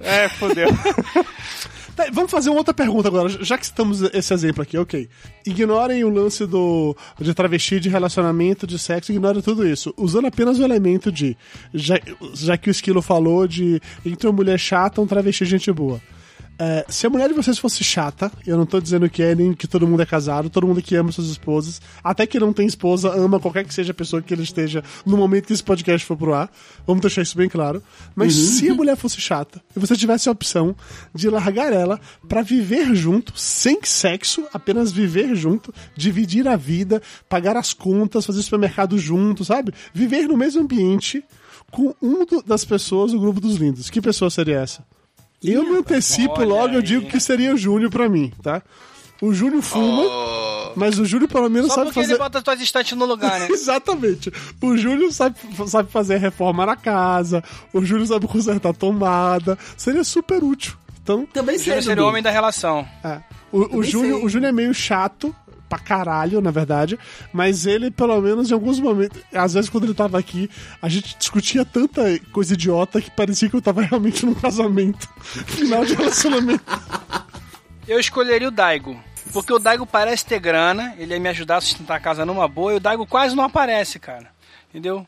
[0.00, 0.68] É, fodeu.
[1.94, 5.08] Tá, vamos fazer uma outra pergunta agora, já que estamos esse exemplo aqui, ok.
[5.46, 9.92] Ignorem o lance do de travesti, de relacionamento, de sexo, ignorem tudo isso.
[9.96, 11.36] Usando apenas o elemento de.
[11.74, 12.00] Já,
[12.34, 16.00] já que o Esquilo falou de entre uma mulher chata um travesti gente boa.
[16.58, 19.52] É, se a mulher de vocês fosse chata, eu não tô dizendo que é nem
[19.52, 22.66] que todo mundo é casado, todo mundo que ama suas esposas, até que não tem
[22.66, 26.06] esposa, ama qualquer que seja a pessoa que ele esteja no momento que esse podcast
[26.06, 26.50] for pro ar.
[26.86, 27.82] Vamos deixar isso bem claro.
[28.14, 30.76] Mas se a mulher fosse chata e você tivesse a opção
[31.14, 37.56] de largar ela pra viver junto, sem sexo, apenas viver junto, dividir a vida, pagar
[37.56, 39.72] as contas, fazer supermercado junto, sabe?
[39.92, 41.24] Viver no mesmo ambiente
[41.70, 43.90] com um das pessoas do grupo dos lindos.
[43.90, 44.84] Que pessoa seria essa?
[45.42, 46.82] Eu me antecipo olha logo, eu aí.
[46.82, 48.62] digo que seria o Júnior pra mim, tá?
[49.20, 50.02] O Júnior fuma,
[50.74, 52.12] mas o Júnior pelo menos Só sabe porque fazer.
[52.14, 53.46] ele bota as tuas estantes no lugar, né?
[53.52, 54.32] Exatamente.
[54.60, 55.36] O Júnior sabe,
[55.68, 59.56] sabe fazer reforma na casa, o Júnior sabe consertar tomada.
[59.76, 60.74] Seria super útil.
[61.02, 62.02] Então, Também seria Dudu.
[62.02, 62.86] o homem da relação.
[63.04, 63.20] é.
[63.52, 64.26] O, o, Júnior, sei.
[64.26, 65.34] o Júnior é meio chato
[65.72, 66.98] pra caralho, na verdade,
[67.32, 70.50] mas ele, pelo menos, em alguns momentos, às vezes quando ele tava aqui,
[70.82, 75.08] a gente discutia tanta coisa idiota que parecia que eu tava realmente num casamento.
[75.48, 76.62] Final de relacionamento.
[77.88, 79.02] Eu escolheria o Daigo.
[79.32, 82.46] Porque o Daigo parece ter grana, ele ia me ajudar a sustentar a casa numa
[82.46, 84.30] boa, e o Daigo quase não aparece, cara.
[84.68, 85.06] Entendeu?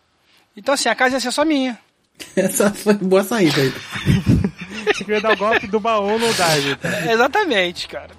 [0.57, 1.79] Então, assim, a casa ia ser só minha.
[2.35, 3.73] Essa foi boa saída aí.
[4.95, 6.79] Você queria dar o golpe do baú no Dive.
[6.83, 8.11] É, Exatamente, cara.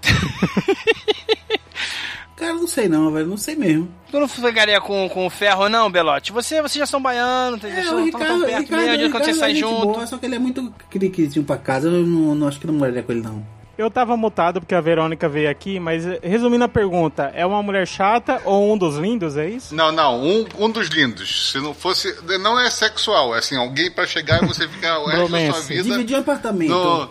[2.36, 3.28] Cara, não sei não, velho.
[3.28, 3.90] Não sei mesmo.
[4.12, 6.32] Tu não pegaria com, com ferro, não, Belote?
[6.34, 7.78] Você, vocês já são baianos, entendeu?
[7.80, 9.86] É, Vocês o Ricardo, tão perto Ricardo, mesmo, de quando Ricardo vocês é saem junto.
[9.94, 12.74] boa, só que ele é muito criquezinho pra casa, eu não, não acho que não
[12.74, 13.46] moraria com ele, não.
[13.78, 17.62] Eu tava mutado porque a Verônica veio aqui, mas eh, resumindo a pergunta, é uma
[17.62, 19.76] mulher chata ou um dos lindos, é isso?
[19.76, 21.52] Não, não, um, um dos lindos.
[21.52, 22.16] Se não fosse.
[22.40, 25.62] Não é sexual, é assim, alguém pra chegar e você ficar o resto da sua
[25.62, 25.84] vida.
[25.84, 26.70] Dividir um apartamento.
[26.72, 27.10] no-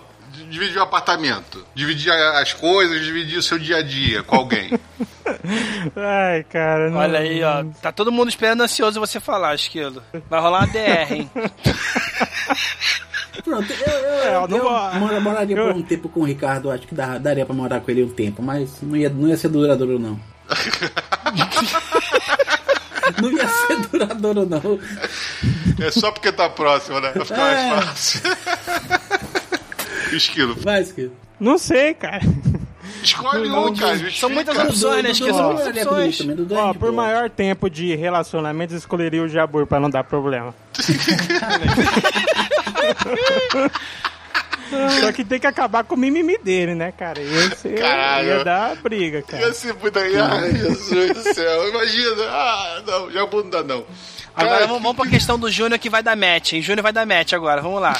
[0.50, 1.64] dividir o apartamento.
[1.74, 4.72] Dividir as coisas, dividir o seu dia a dia com alguém.
[5.96, 6.90] Ai, cara.
[6.90, 6.98] Não...
[6.98, 7.64] Olha aí, ó.
[7.80, 10.02] Tá todo mundo esperando ansioso você falar, Esquilo.
[10.28, 11.30] Vai rolar uma DR, hein?
[13.44, 14.48] Pronto, eu, eu, É, eu,
[15.12, 17.90] eu moraria por um tempo com o Ricardo, acho que dá- daria pra morar com
[17.90, 20.18] ele um tempo, mas não ia, não ia ser duradouro, não.
[23.20, 24.78] não ia ser duradouro, não.
[25.84, 27.10] É só porque tá próximo, né?
[27.14, 27.70] Vai ficar É.
[27.70, 28.20] mais fácil.
[30.16, 30.54] Esquilo.
[30.56, 31.12] Vai, Esquilo.
[31.38, 32.20] Não sei, cara.
[33.02, 34.10] Escolhe um, cara.
[34.10, 35.36] São muitas opções, né, Esquilo?
[35.36, 36.18] São muitas opções.
[36.52, 40.54] Ó, por maior tempo de relacionamento, eu escolheria o Jabur pra não dar problema.
[45.00, 47.20] Só que tem que acabar com o mimimi dele, né, cara?
[47.20, 48.28] Esse Caralho.
[48.28, 49.46] ia dar briga, cara.
[49.46, 50.16] Ia ser muito aí.
[50.16, 51.68] Ai, Jesus do céu.
[51.68, 52.22] Imagina.
[52.28, 53.84] Ah, não, já não dá, não.
[54.34, 56.62] Agora Cara, vamos, vamos pra questão do Júnior que vai dar match, hein?
[56.62, 57.96] Júnior vai dar match agora, vamos lá.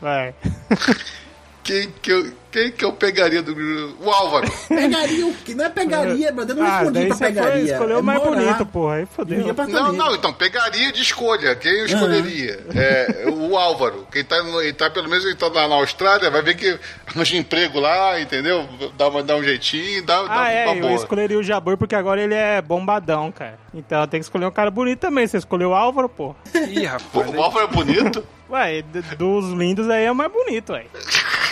[0.00, 0.34] Vai.
[1.64, 3.52] quem que eu, quem que eu pegaria do.
[4.00, 4.46] O Álvaro.
[4.68, 5.54] Pegaria o que?
[5.54, 6.54] Não é pegaria, brother.
[6.56, 7.72] Eu não Ah, respondi pra você foi, pegaria.
[7.72, 8.36] escolheu é o mais morar.
[8.40, 8.94] bonito, porra.
[8.96, 9.54] Aí fodeu.
[9.68, 11.56] Não, não, então pegaria de escolha.
[11.56, 12.64] Quem eu escolheria?
[12.74, 14.06] É o Álvaro.
[14.12, 17.36] Quem tá, ele tá, pelo menos ele tá lá na Austrália, vai ver que arranja
[17.36, 18.68] emprego lá, entendeu?
[18.96, 20.94] Dá, uma- dá um jeitinho, dá, dá Ah, é, uma eu boa.
[20.94, 23.58] escolheria o Jabur porque agora ele é bombadão, cara.
[23.72, 25.26] Então tem que escolher um cara bonito também.
[25.26, 26.36] Você escolheu o Álvaro, pô.
[26.68, 27.34] Ih, rapaz.
[27.34, 28.24] o Álvaro é bonito?
[28.50, 28.82] Ué,
[29.18, 30.84] dos lindos aí é o mais bonito, ué.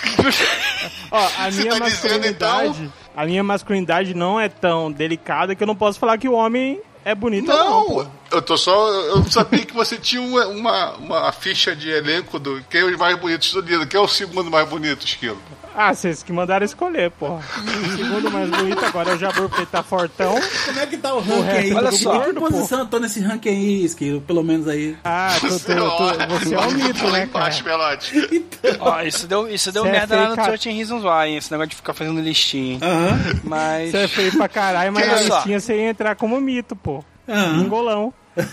[1.10, 2.48] Ó, a Você minha tá dizendo, então?
[2.48, 2.92] masculinidade.
[3.14, 6.80] A minha masculinidade não é tão delicada que eu não posso falar que o homem
[7.04, 8.02] é bonito ou não, pô.
[8.04, 8.88] Não, eu tô só.
[8.88, 12.62] Eu sabia que você tinha uma, uma, uma ficha de elenco do.
[12.70, 13.86] Quem é os mais bonitos do?
[13.86, 15.38] Quem é o segundo mais bonito, Esquilo?
[15.74, 17.42] Ah, vocês que mandaram escolher, porra.
[17.56, 20.34] O segundo mais bonito agora é o Jabur porque ele tá fortão.
[20.66, 21.72] Como é que tá o ranking aí?
[21.74, 22.20] Olha Em só.
[22.20, 24.20] que posição eu tô nesse ranking aí, Esquilo?
[24.20, 24.96] Pelo menos aí.
[25.04, 27.78] Ah, tu, tu, tu- você é um mito, né, embaixo, cara?
[27.78, 28.44] Melote.
[28.80, 30.36] Ó, isso deu, isso deu é merda lá no.
[30.36, 31.36] 13 Reasons Why, hein?
[31.38, 32.74] Esse negócio de ficar fazendo listinha.
[32.74, 32.80] hein?
[32.82, 33.18] Aham.
[33.44, 33.90] Mas.
[33.90, 35.36] Você é feio pra caralho, mas na só.
[35.36, 37.02] listinha você ia entrar como mito, pô.
[37.28, 37.62] Aham.
[37.62, 38.12] Bingolão.
[38.36, 38.44] Não,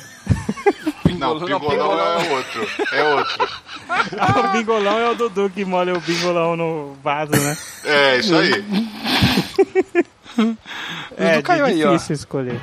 [1.20, 2.22] Não, Pingolão Pingolão.
[2.22, 2.68] é outro.
[2.94, 3.50] É outro.
[4.20, 7.58] Ah, o bingolão é o Dudu que molha o bingolão no vaso, né?
[7.84, 8.64] É, isso aí.
[11.18, 11.92] É caiu aí, ó.
[11.92, 12.62] difícil escolher.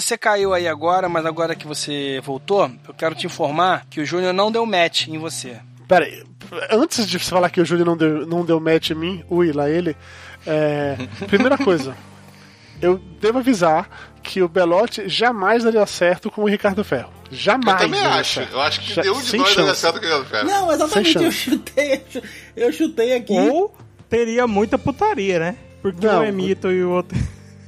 [0.00, 4.04] Você caiu aí agora, mas agora que você voltou, eu quero te informar que o
[4.06, 5.58] Júnior não deu match em você.
[5.88, 6.22] Pera aí,
[6.70, 9.52] antes de você falar que o Júlio não deu, não deu match em mim, ui,
[9.52, 9.96] lá ele.
[10.46, 10.96] É,
[11.28, 11.96] primeira coisa,
[12.80, 13.88] eu devo avisar
[14.22, 17.10] que o Belotti jamais daria certo com o Ricardo Ferro.
[17.30, 17.80] Eu Jamais.
[17.82, 18.34] também daria acho.
[18.34, 18.52] certo.
[18.52, 19.80] Eu acho que Já- nenhum de nós daria chance.
[19.80, 20.44] certo com o Fera.
[20.44, 22.04] Não, exatamente, eu chutei,
[22.56, 23.32] eu chutei aqui.
[23.32, 23.74] Ou
[24.08, 25.56] teria muita putaria, né?
[25.82, 26.20] Porque Não.
[26.20, 27.18] um é mito e o outro.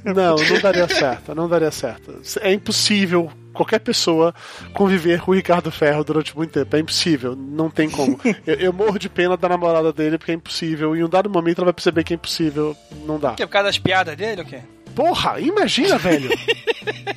[0.03, 2.21] Não, não daria certo, não daria certo.
[2.41, 4.33] É impossível qualquer pessoa
[4.73, 6.75] conviver com o Ricardo Ferro durante muito tempo.
[6.75, 8.19] É impossível, não tem como.
[8.45, 10.95] Eu, eu morro de pena da namorada dele porque é impossível.
[10.95, 12.75] E em um dado momento ela vai perceber que é impossível.
[13.05, 13.31] Não dá.
[13.31, 13.45] O quê?
[13.45, 14.61] Por causa das piadas dele ou quê?
[14.95, 16.29] Porra, imagina, velho.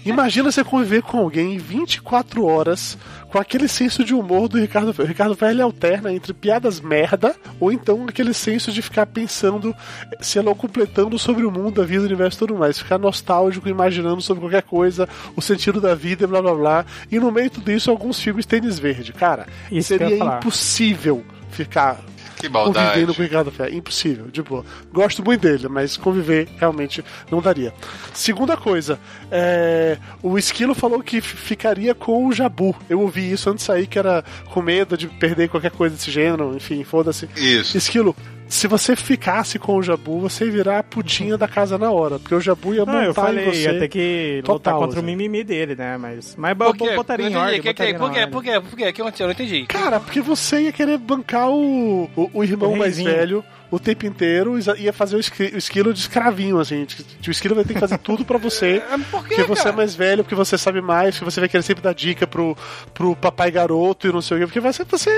[0.05, 2.97] Imagina você conviver com alguém 24 horas
[3.31, 5.07] com aquele senso de humor do Ricardo Ferro.
[5.07, 9.75] O Ricardo ele alterna entre piadas merda ou então aquele senso de ficar pensando,
[10.21, 12.79] se ela completando sobre o mundo, a vida, o universo e tudo mais.
[12.79, 16.87] Ficar nostálgico, imaginando sobre qualquer coisa, o sentido da vida e blá blá blá.
[17.11, 19.13] E no meio de tudo isso, alguns filmes tênis verde.
[19.13, 22.01] Cara, Isso seria impossível ficar
[22.37, 22.89] Que maldade.
[22.89, 23.75] convivendo com o Ricardo Ferro.
[23.75, 24.65] Impossível, de boa.
[24.93, 27.73] Gosto muito dele, mas conviver realmente não daria.
[28.13, 28.99] Segunda coisa,
[29.31, 32.75] é, o Esquilo falou que ficaria com o Jabu.
[32.89, 36.11] Eu ouvi isso antes de sair, que era com medo de perder qualquer coisa desse
[36.11, 37.29] gênero, enfim, foda-se.
[37.37, 37.77] Isso.
[37.77, 38.15] Esquilo,
[38.49, 42.19] se você ficasse com o Jabu, você ia virar a putinha da casa na hora,
[42.19, 43.63] porque o Jabu ia Não, montar eu falei, em você.
[43.63, 45.07] ia ter que Total, lutar contra o assim.
[45.17, 45.97] mimimi dele, né?
[45.97, 46.95] Mas, mas Por quê?
[46.95, 47.59] botaria em Não ordem.
[47.59, 47.75] entendi.
[47.75, 48.27] Que- que- Por quê?
[48.27, 48.61] Por quê?
[48.61, 48.89] Por quê?
[48.89, 49.25] O que aconteceu?
[49.25, 49.67] Eu não entendi.
[49.67, 54.07] Cara, porque você ia querer bancar o, o, o irmão O mais velho o tempo
[54.07, 56.87] inteiro e ia fazer o, esqui- o esquilo de escravinho, assim.
[57.27, 58.83] O esquilo vai ter que fazer tudo pra você.
[59.11, 59.75] Por quê, Porque você cara?
[59.75, 62.57] é mais velho, porque você sabe mais, porque você vai querer sempre dar dica pro,
[62.95, 64.47] pro papai garoto e não sei o quê.
[64.47, 65.11] Porque você, você,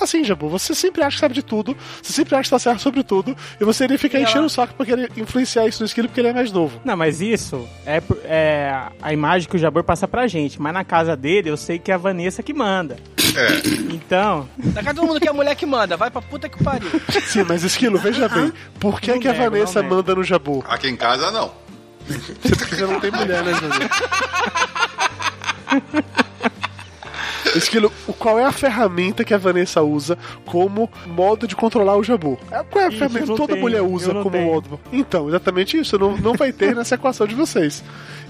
[0.00, 2.80] assim, Jabu, você sempre acha que sabe de tudo, você sempre acha que tá certo
[2.80, 5.80] sobre tudo, e você iria ficar E ela- enchendo o saco pra querer influenciar isso
[5.82, 6.80] no esquilo porque ele é mais novo.
[6.84, 10.60] Não, mas isso é, é a imagem que o Jabor passa pra gente.
[10.60, 12.96] Mas na casa dele, eu sei que é a Vanessa que manda.
[13.36, 13.94] É.
[13.94, 15.96] Então, Na casa todo mundo que é a mulher que manda.
[15.96, 16.88] Vai pra puta que pariu.
[17.26, 19.94] Sim, mas esquilo, veja bem, por que, que a nego, não Vanessa nego.
[19.94, 20.64] manda no Jabu?
[20.68, 21.50] Aqui em casa, não.
[22.42, 23.90] Você não tem mulher, né, Júlio?
[27.56, 32.02] Esquilo, o- qual é a ferramenta que a Vanessa usa como modo de controlar o
[32.04, 32.38] Jabu?
[32.50, 34.44] É, Qual é a Ixi, ferramenta que toda tenho, mulher usa como tenho.
[34.46, 34.78] modo?
[34.92, 35.98] Então, exatamente isso.
[35.98, 37.82] Não, não vai ter nessa equação de vocês.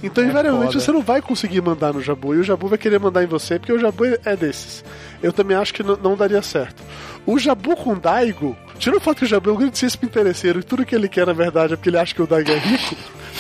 [0.03, 0.84] Então, invariavelmente, É foda.
[0.84, 2.34] você não vai conseguir mandar no Jabu.
[2.34, 4.82] E o Jabu vai querer mandar em você, porque o Jabu é desses.
[5.22, 6.82] Eu também acho que não daria certo.
[7.26, 10.64] O Jabu com Daigo, tira o fato que o Jabu é um grandíssimo interesseiro e
[10.64, 12.96] tudo que ele quer, na verdade, é porque ele acha que o Daigo é rico.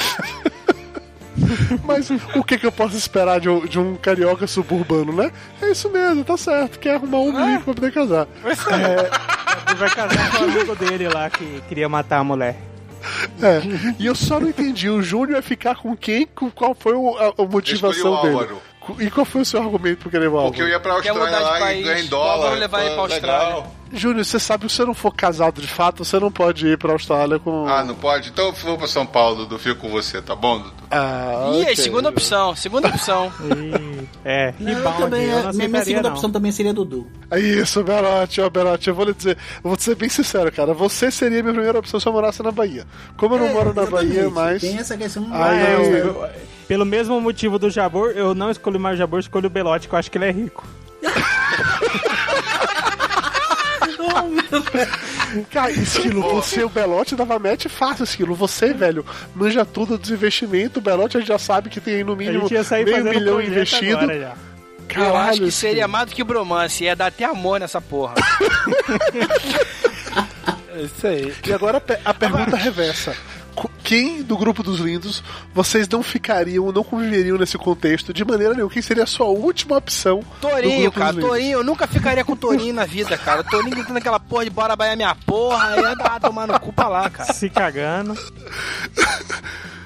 [1.84, 5.30] Mas o que, que eu posso esperar de um, de um carioca suburbano, né?
[5.62, 6.78] É isso mesmo, tá certo.
[6.78, 8.26] Quer arrumar um rico pra poder casar.
[8.44, 12.56] ele vai casar com o amigo dele lá que queria matar a mulher.
[13.42, 13.62] É.
[13.98, 14.90] E eu só não entendi.
[14.90, 16.26] O Júnior vai ficar com quem?
[16.26, 18.36] Com qual foi o- a, a Escolhi motivação o dele?
[18.98, 20.48] E qual foi o seu argumento por querer o Álvaro?
[20.48, 22.32] Porque eu ia pra Quer Austrália mudar de lá e país, ganhar em dólar.
[22.32, 23.42] Álvaro levar ele pra legal.
[23.42, 23.80] Austrália.
[23.92, 26.78] Júnior, você sabe que se você não for casado de fato, você não pode ir
[26.78, 27.66] pra Austrália com.
[27.68, 28.30] Ah, não pode?
[28.30, 29.58] Então eu vou pra São Paulo, Dudu.
[29.58, 30.74] Fico com você, tá bom, Dudu?
[30.90, 31.76] Ah, Ih, ok.
[31.76, 32.54] segunda opção.
[32.56, 33.32] Segunda opção.
[33.42, 36.14] E, é, Não, rebound, também, eu não a minha, minha segunda não.
[36.16, 37.06] opção também seria Dudu.
[37.30, 40.50] É Isso, Belote, ó, Belote, eu vou lhe dizer, eu vou te ser bem sincero,
[40.52, 40.72] cara.
[40.74, 42.86] Você seria a minha primeira opção se eu morasse na Bahia.
[43.16, 44.60] Como eu não moro na Exatamente, Bahia, mas.
[44.62, 45.26] Tem essa questão.
[45.32, 46.30] Ah, É, eu- eu- eu-
[46.70, 49.94] pelo mesmo motivo do Jabor, eu não escolhi mais o Jabor, escolhi o Belote, que
[49.96, 50.64] eu acho que ele é rico.
[55.50, 58.36] Cara, esquilo, você, o Belote dava match fácil, esquilo.
[58.36, 59.04] Você, velho,
[59.34, 60.76] manja tudo dos investimentos.
[60.76, 63.04] O Belote a gente já sabe que tem aí no mínimo gente ia sair meio
[63.04, 64.06] milhão investido.
[64.06, 64.36] já.
[64.96, 66.84] eu acho que seria mais do que bromance.
[66.84, 68.14] Ia dar até amor nessa porra.
[70.72, 71.34] É Isso aí.
[71.46, 73.14] E agora a pergunta reversa.
[73.82, 78.72] Quem do grupo dos lindos vocês não ficariam, não conviveriam nesse contexto de maneira nenhuma?
[78.72, 80.20] Quem seria a sua última opção?
[80.20, 81.30] do Torinho, grupo cara, dos lindos?
[81.30, 83.42] Torinho, eu nunca ficaria com Torinho na vida, cara.
[83.42, 86.88] Torinho gritando aquela porra de bora baiar minha porra, ia dar tomar no cu pra
[86.88, 87.32] lá, cara.
[87.32, 88.16] Se cagando.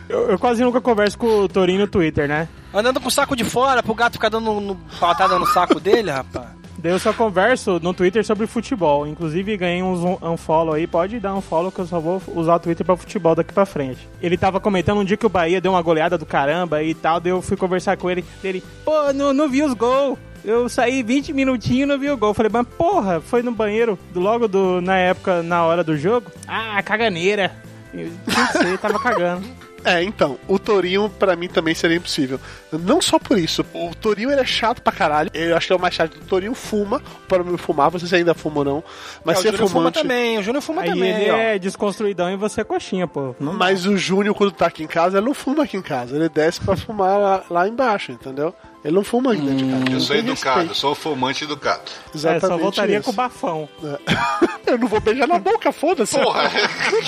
[0.09, 2.49] Eu, eu quase nunca converso com o Torinho no Twitter, né?
[2.73, 6.11] Andando com o saco de fora pro gato ficar dando no, patada no saco dele,
[6.11, 6.49] rapaz.
[6.85, 9.07] Daí eu só converso no Twitter sobre futebol.
[9.07, 10.87] Inclusive ganhei uns un- unfollow aí.
[10.87, 13.65] Pode dar um follow que eu só vou usar o Twitter pra futebol daqui pra
[13.65, 14.07] frente.
[14.21, 17.19] Ele tava comentando um dia que o Bahia deu uma goleada do caramba e tal.
[17.21, 18.23] Daí eu fui conversar com ele.
[18.45, 20.19] Ele, pô, não, não vi os gols.
[20.45, 22.35] Eu saí 20 minutinhos e não vi o gol.
[22.35, 26.31] Falei, mas porra, foi no banheiro logo do, na época, na hora do jogo?
[26.47, 27.51] Ah, caganeira.
[27.95, 29.47] Eu, Não sei, tava cagando.
[29.85, 32.41] É, então, o Torinho pra mim também seria impossível.
[32.73, 35.31] Não só por isso, o Torinho ele é chato pra caralho.
[35.35, 36.15] Eu acho que é o mais chato.
[36.17, 38.85] O Torinho fuma, para me fumar, você se ainda fuma ou não.
[39.25, 40.03] Mas É, o ser Júnior fuma fumante.
[40.03, 41.11] também, o Júnior fuma Aí também.
[41.13, 41.37] ele ó.
[41.37, 43.35] é desconstruidão e você é coxinha, pô.
[43.39, 46.17] Não Mas o Júnior, quando tá aqui em casa, ele não fuma aqui em casa.
[46.17, 48.55] Ele desce pra fumar lá, lá embaixo, entendeu?
[48.85, 49.85] Ele não fuma aqui dentro de casa.
[49.87, 50.75] Eu Não sou educado, eu respeito.
[50.81, 51.83] sou fumante educado.
[51.87, 53.05] é, Exatamente só voltaria isso.
[53.05, 53.69] com o bafão.
[54.67, 56.19] Eu não vou beijar na boca, foda-se.
[56.19, 56.51] Porra,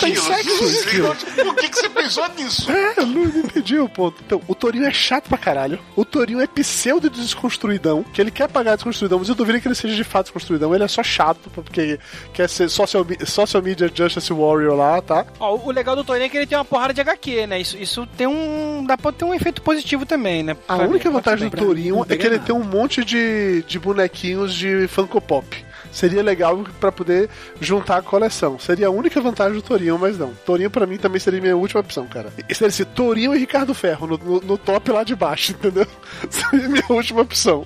[0.01, 2.71] tem Gil, sexo, Gil, Por que, que você pensou nisso?
[2.71, 4.23] É, eu não entendi o ponto.
[4.25, 5.79] Então, o Torinho é chato pra caralho.
[5.95, 9.75] O Torinho é pseudo desconstruidão, que ele quer pagar desconstruidão, mas eu duvido que ele
[9.75, 10.75] seja de fato desconstruidão.
[10.75, 11.99] Ele é só chato, porque
[12.33, 15.25] quer ser social, social media justice warrior lá, tá?
[15.41, 17.61] Ó, o legal do Torinho é que ele tem uma porrada de HQ, né?
[17.61, 18.85] Isso, isso tem um.
[18.87, 20.57] dá pra ter um efeito positivo também, né?
[20.69, 21.15] A única ver.
[21.15, 22.47] vantagem do Torinho não é que ele nada.
[22.47, 25.65] tem um monte de, de bonequinhos de Funko Pop.
[25.97, 28.59] Seria legal pra poder juntar a coleção.
[28.59, 30.35] Seria a única vantagem do Torinho, mas não.
[30.45, 32.31] Torinho pra mim também seria minha última opção, cara.
[32.53, 35.87] Seria assim, Torinho e Ricardo Ferro no, no- no top lá de baixo, entendeu?
[36.29, 37.65] Seria minha última opção.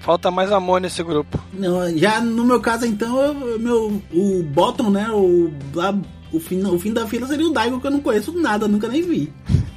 [0.00, 1.42] Falta mais amor nesse grupo.
[1.52, 5.08] Não, já no meu caso, então, eu- meu, o bottom, né?
[5.10, 5.50] O,
[6.32, 8.88] o, fim, o fim da fila seria o Daigo, que eu não conheço nada, nunca
[8.88, 9.32] nem vi.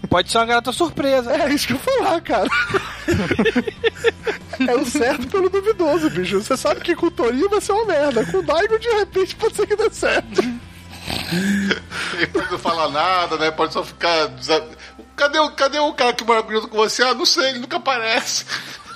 [0.10, 1.32] Pode ser uma garota surpresa.
[1.32, 2.48] É isso que eu falar, cara.
[4.68, 6.42] é o certo pelo duvidoso, bicho.
[6.42, 8.26] Você sabe que com o Torinho vai ser uma merda.
[8.26, 10.42] Com o Daigo, de repente, pode ser que dê certo.
[12.14, 13.52] Ele pode não falar nada, né?
[13.52, 14.32] Pode só ficar.
[15.16, 17.04] Cadê, o- cadê o cara que mora junto com você?
[17.04, 18.46] Ah, não sei, ele nunca aparece.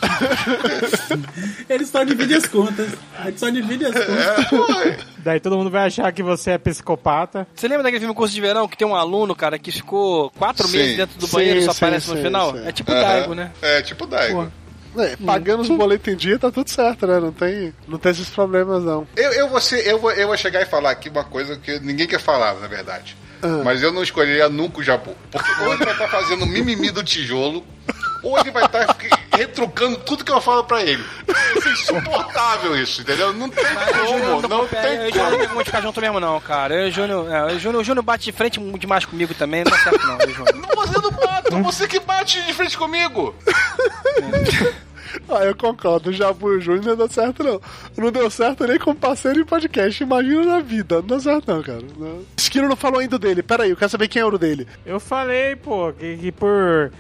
[1.70, 2.90] Eles só dividem as contas.
[3.18, 4.26] A gente só divide as contas.
[4.28, 4.66] É, pô,
[5.20, 7.48] Daí todo mundo vai achar que você é psicopata.
[7.56, 10.68] Você lembra daquele filme Curso de Verão que tem um aluno, cara, que ficou quatro
[10.68, 10.78] Sim.
[10.78, 12.52] meses dentro do Sim, banheiro e só sim, aparece no final?
[12.54, 12.68] sim.
[12.68, 13.02] É tipo aham.
[13.02, 13.52] Daigo, né?
[13.62, 14.52] É, tipo Daigo.
[14.98, 17.20] É, pagando os boletos em dia, tá tudo certo, né?
[17.20, 19.08] Não tem, não tem esses problemas, não.
[19.16, 21.80] Eu, eu, vou ser- eu, vou, eu vou chegar e falar aqui uma coisa que
[21.80, 23.16] ninguém quer falar, na verdade.
[23.42, 23.62] Ah.
[23.64, 25.16] Mas eu não escolheria nunca o Jabu.
[25.32, 27.64] Porque ou ele vai estar fazendo mimimi do tijolo,
[28.24, 28.98] ou ele vai estar
[29.32, 31.04] retrucando tudo que eu falo pra ele.
[31.28, 33.34] É insuportável isso, entendeu?
[33.34, 35.38] Não tem como, não tem eu o Júnior não como.
[35.38, 36.76] tem como ficar junto mesmo, não, cara.
[36.76, 39.72] Eu o Júnior, é, o Júnior, o Júnior bate de frente demais comigo também, não
[39.72, 40.76] dá certo, não, eu Júnior.
[40.76, 43.36] Você não bate, você que bate de frente comigo.
[45.28, 47.62] Ah, eu concordo, o Jabu e o Júnior não deu certo, não.
[47.98, 50.04] Não deu certo nem como parceiro em podcast.
[50.04, 50.98] Imagina na vida.
[50.98, 51.82] Não deu certo, não, cara.
[51.98, 52.24] Não.
[52.38, 53.42] Esquilo não falou ainda dele.
[53.42, 54.68] Pera aí, eu quero saber quem é o dele.
[54.86, 56.92] Eu falei, pô, que, que por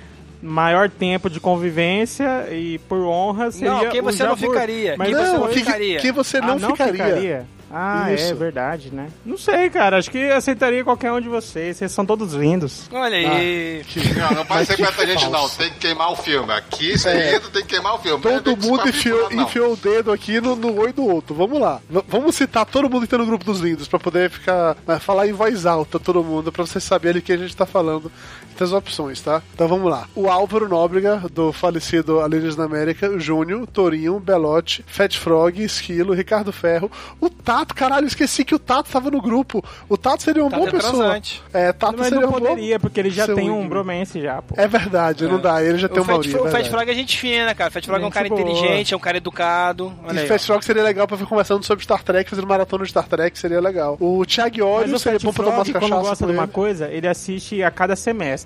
[0.42, 4.96] maior tempo de convivência e por honra seria Não, quem você não ficaria?
[4.98, 6.00] Mas Quem não, você não ficaria?
[6.00, 7.46] quem você ah, não, ficaria.
[7.72, 8.32] Ah, Isso.
[8.32, 9.10] é verdade, né?
[9.24, 10.00] Não sei, cara.
[10.00, 11.78] Acho que aceitaria qualquer um de vocês.
[11.78, 12.90] Vocês são todos lindos.
[12.92, 13.84] Olha aí.
[14.18, 15.48] Não, não pode ser que muita gente, não.
[15.50, 16.52] Tem que queimar o filme.
[16.52, 18.24] Aqui, segredo, tem que queimar o filme.
[18.26, 19.44] Não Todo que mundo enfiou, papiturar, não.
[19.44, 21.36] enfiou o dedo aqui no, no oi do outro.
[21.36, 21.80] Vamos lá.
[21.88, 24.98] V- vamos citar todo mundo que tá no grupo dos lindos pra poder ficar né,
[24.98, 28.12] falar em voz alta todo mundo pra vocês saberem que a gente tá falando
[28.58, 29.42] das opções, tá?
[29.54, 30.06] Então vamos lá.
[30.16, 36.14] O Álvaro Nóbrega do falecido Alienígenas na América, o Júnior, Torinho, Belote, Fat Frog, Esquilo,
[36.14, 36.92] Ricardo Ferro,
[37.22, 39.64] o Tato, caralho, esqueci que o Tato tava no grupo.
[39.88, 40.92] O Tato seria uma Tato boa é pessoa.
[41.04, 41.44] transante.
[41.54, 44.42] É, Tato Mas seria não uma boa- poderia, porque ele já tem um bromance já,
[44.42, 44.56] pô.
[44.58, 45.64] É verdade, não dá.
[45.64, 46.70] Ele já tem O uma Fat, o Fat verdade.
[46.70, 47.70] Frog é gente fina, cara.
[47.70, 48.42] O Fat Frog é um cara boa.
[48.42, 49.94] inteligente, é um cara educado.
[50.06, 52.84] Olha E aí, Fast Rock seria legal pra ver conversando sobre Star Trek, fazendo maratona
[52.84, 53.98] de Star Trek, seria legal.
[54.00, 56.48] O Thiago Óleo o seria Fat bom pra tomar Frog, quando cachaças gosta de uma
[56.48, 58.39] coisa, ele assiste a cada semestre.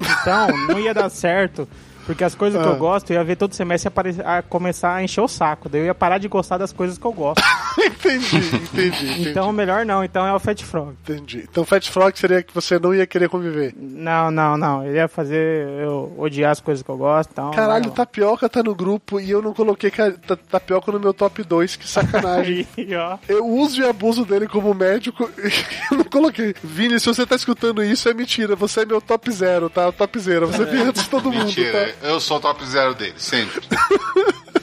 [0.00, 1.68] Então, não ia dar certo.
[2.06, 2.72] Porque as coisas que Ah.
[2.72, 5.68] eu gosto, eu ia ver todo semestre apare- a começar a encher o saco.
[5.68, 7.42] Daí eu ia parar de gostar das coisas que eu gosto.
[7.78, 8.56] entendi, entendi,
[9.10, 9.28] entendi.
[9.30, 10.04] Então, melhor não.
[10.04, 10.94] Então é o Fat Frog.
[11.02, 11.46] Entendi.
[11.50, 13.74] Então Fat Frog seria que você não ia querer conviver.
[13.76, 14.84] Não, não, não.
[14.86, 17.30] Ele ia fazer eu odiar as coisas que eu gosto.
[17.32, 17.92] Então, Caralho, não.
[17.92, 21.76] Tapioca tá no grupo e eu não coloquei ca- ta- Tapioca no meu top 2,
[21.76, 22.66] que sacanagem.
[22.76, 23.18] Aí, ó.
[23.28, 26.54] Eu uso e abuso dele como médico e eu não coloquei.
[26.62, 28.54] Vini, se você tá escutando isso, é mentira.
[28.56, 29.90] Você é meu top zero, tá?
[29.92, 30.46] Top zero.
[30.46, 31.93] Você vem antes de todo mundo, Mentira, tá?
[32.02, 33.60] Eu sou o top zero dele, sempre.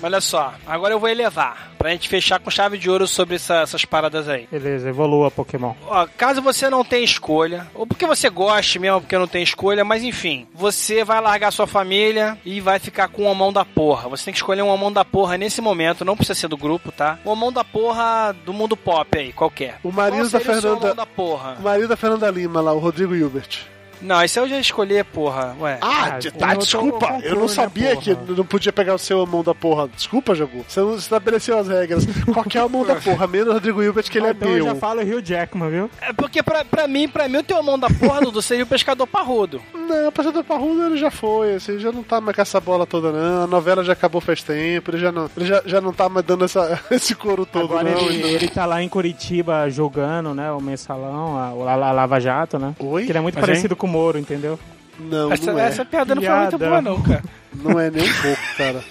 [0.04, 1.70] Olha só, agora eu vou elevar.
[1.78, 4.48] Pra gente fechar com chave de ouro sobre essa- essas paradas aí.
[4.52, 5.74] Beleza, evolua Pokémon.
[5.88, 9.86] Ó, caso você não tenha escolha, ou porque você goste mesmo, porque não tem escolha,
[9.86, 14.10] mas enfim, você vai largar sua família e vai ficar com o homão da porra.
[14.10, 16.92] Você tem que escolher um homão da porra nesse momento, não precisa ser do grupo,
[16.92, 17.20] tá?
[17.24, 19.78] O homão da porra do mundo pop aí, qualquer.
[19.84, 21.58] O marido Qual da Fernanda- homão da porra.
[21.60, 23.60] O marido da Fernanda Lima lá, o Rodrigo Hilbert.
[24.02, 25.56] Não, esse eu já escolhi, porra.
[25.60, 25.78] Ué.
[25.82, 27.20] Ah, Ah, tá, desculpa.
[27.24, 29.88] eu Eu, não né, sabia que não podia pegar o seu mão da porra.
[29.96, 30.66] Desculpa, Jabu.
[30.68, 32.06] Você não estabeleceu as regras.
[32.34, 34.72] Qualquer mão da porra, menos o Rodrigo Hilbert, que ele Ah, é então eu já
[34.72, 34.76] meu.
[34.76, 35.90] falo Rio Jackman, viu?
[36.02, 38.68] É porque pra, pra mim, pra mim, o teu homão da porra, Dudu, seria o
[38.68, 39.62] pescador parrudo.
[39.74, 42.86] Não, o passador parrudo ele já foi, assim, já não tá mais com essa bola
[42.86, 43.44] toda, não.
[43.44, 46.26] A novela já acabou faz tempo, ele já não, ele já, já não tá mais
[46.26, 48.00] dando essa, esse couro todo, Agora não.
[48.10, 50.52] ele, ele tá lá em Curitiba jogando, né?
[50.52, 52.74] O mensalão, a, La- Lava Jato, né?
[52.80, 53.06] Oi?
[53.06, 54.58] Que ele é muito Mas, parecido com o Moro, entendeu?
[55.00, 55.68] Não, Essa, não é.
[55.68, 56.70] essa piada não foi muito Piada.
[56.70, 57.24] boa, não, cara.
[57.54, 58.84] Não é nem um pouco, cara.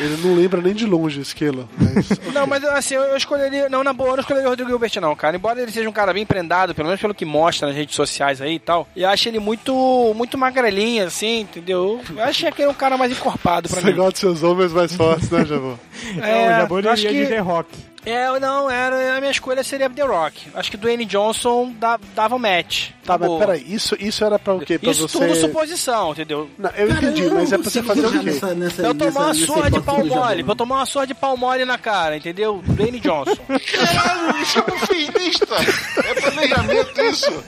[0.00, 1.68] Ele não lembra nem de longe esquilo.
[1.78, 2.08] Mas...
[2.34, 3.68] Não, mas assim, eu escolheria.
[3.68, 5.36] Não, na boa, eu não escolheria o Rodrigo Hilbert, não, cara.
[5.36, 8.40] Embora ele seja um cara bem prendado, pelo menos pelo que mostra nas redes sociais
[8.40, 8.88] aí e tal.
[8.96, 9.72] E eu acho ele muito,
[10.16, 12.00] muito magrelinho, assim, entendeu?
[12.16, 13.94] Eu achei que ele é um cara mais encorpado pra Você mim.
[13.94, 15.74] gosta dos seus homens mais fortes, né, Javô?
[16.20, 17.32] É, o Jabor eu acho iria de que.
[17.34, 17.68] The Rock.
[18.06, 20.48] É, não, era, a minha escolha seria The Rock.
[20.54, 22.90] Acho que Dwayne Johnson dá- dava match.
[23.04, 24.78] Tá, mas peraí, isso, isso era pra o quê?
[24.78, 25.18] Pra Isso você.
[25.18, 26.50] tudo suposição, entendeu?
[26.58, 28.18] Não, eu Cara, entendi, eu mas é pra você fazer o quê?
[28.18, 30.76] nessa- nessa- Pra eu tomar uma nessa- nessa surra de pau mole, pra eu tomar
[30.76, 32.62] uma surra de pau mole na cara, entendeu?
[32.66, 33.36] Dwayne Johnson.
[33.72, 35.54] Caralho, isso não fez lista.
[35.56, 37.44] É planejamento isso.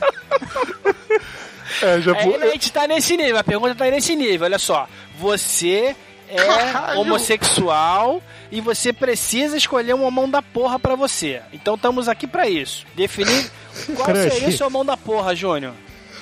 [1.83, 4.89] É, já É, a gente tá nesse nível, a pergunta tá nesse nível, olha só.
[5.19, 5.95] Você
[6.29, 7.01] é Caralho.
[7.01, 11.43] homossexual e você precisa escolher uma mão da porra pra você.
[11.53, 12.87] Então estamos aqui pra isso.
[12.95, 13.51] Definir
[13.95, 14.33] qual Crush.
[14.33, 15.72] seria sua mão da porra, Júnior.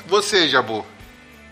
[0.06, 0.84] Você, Jabu.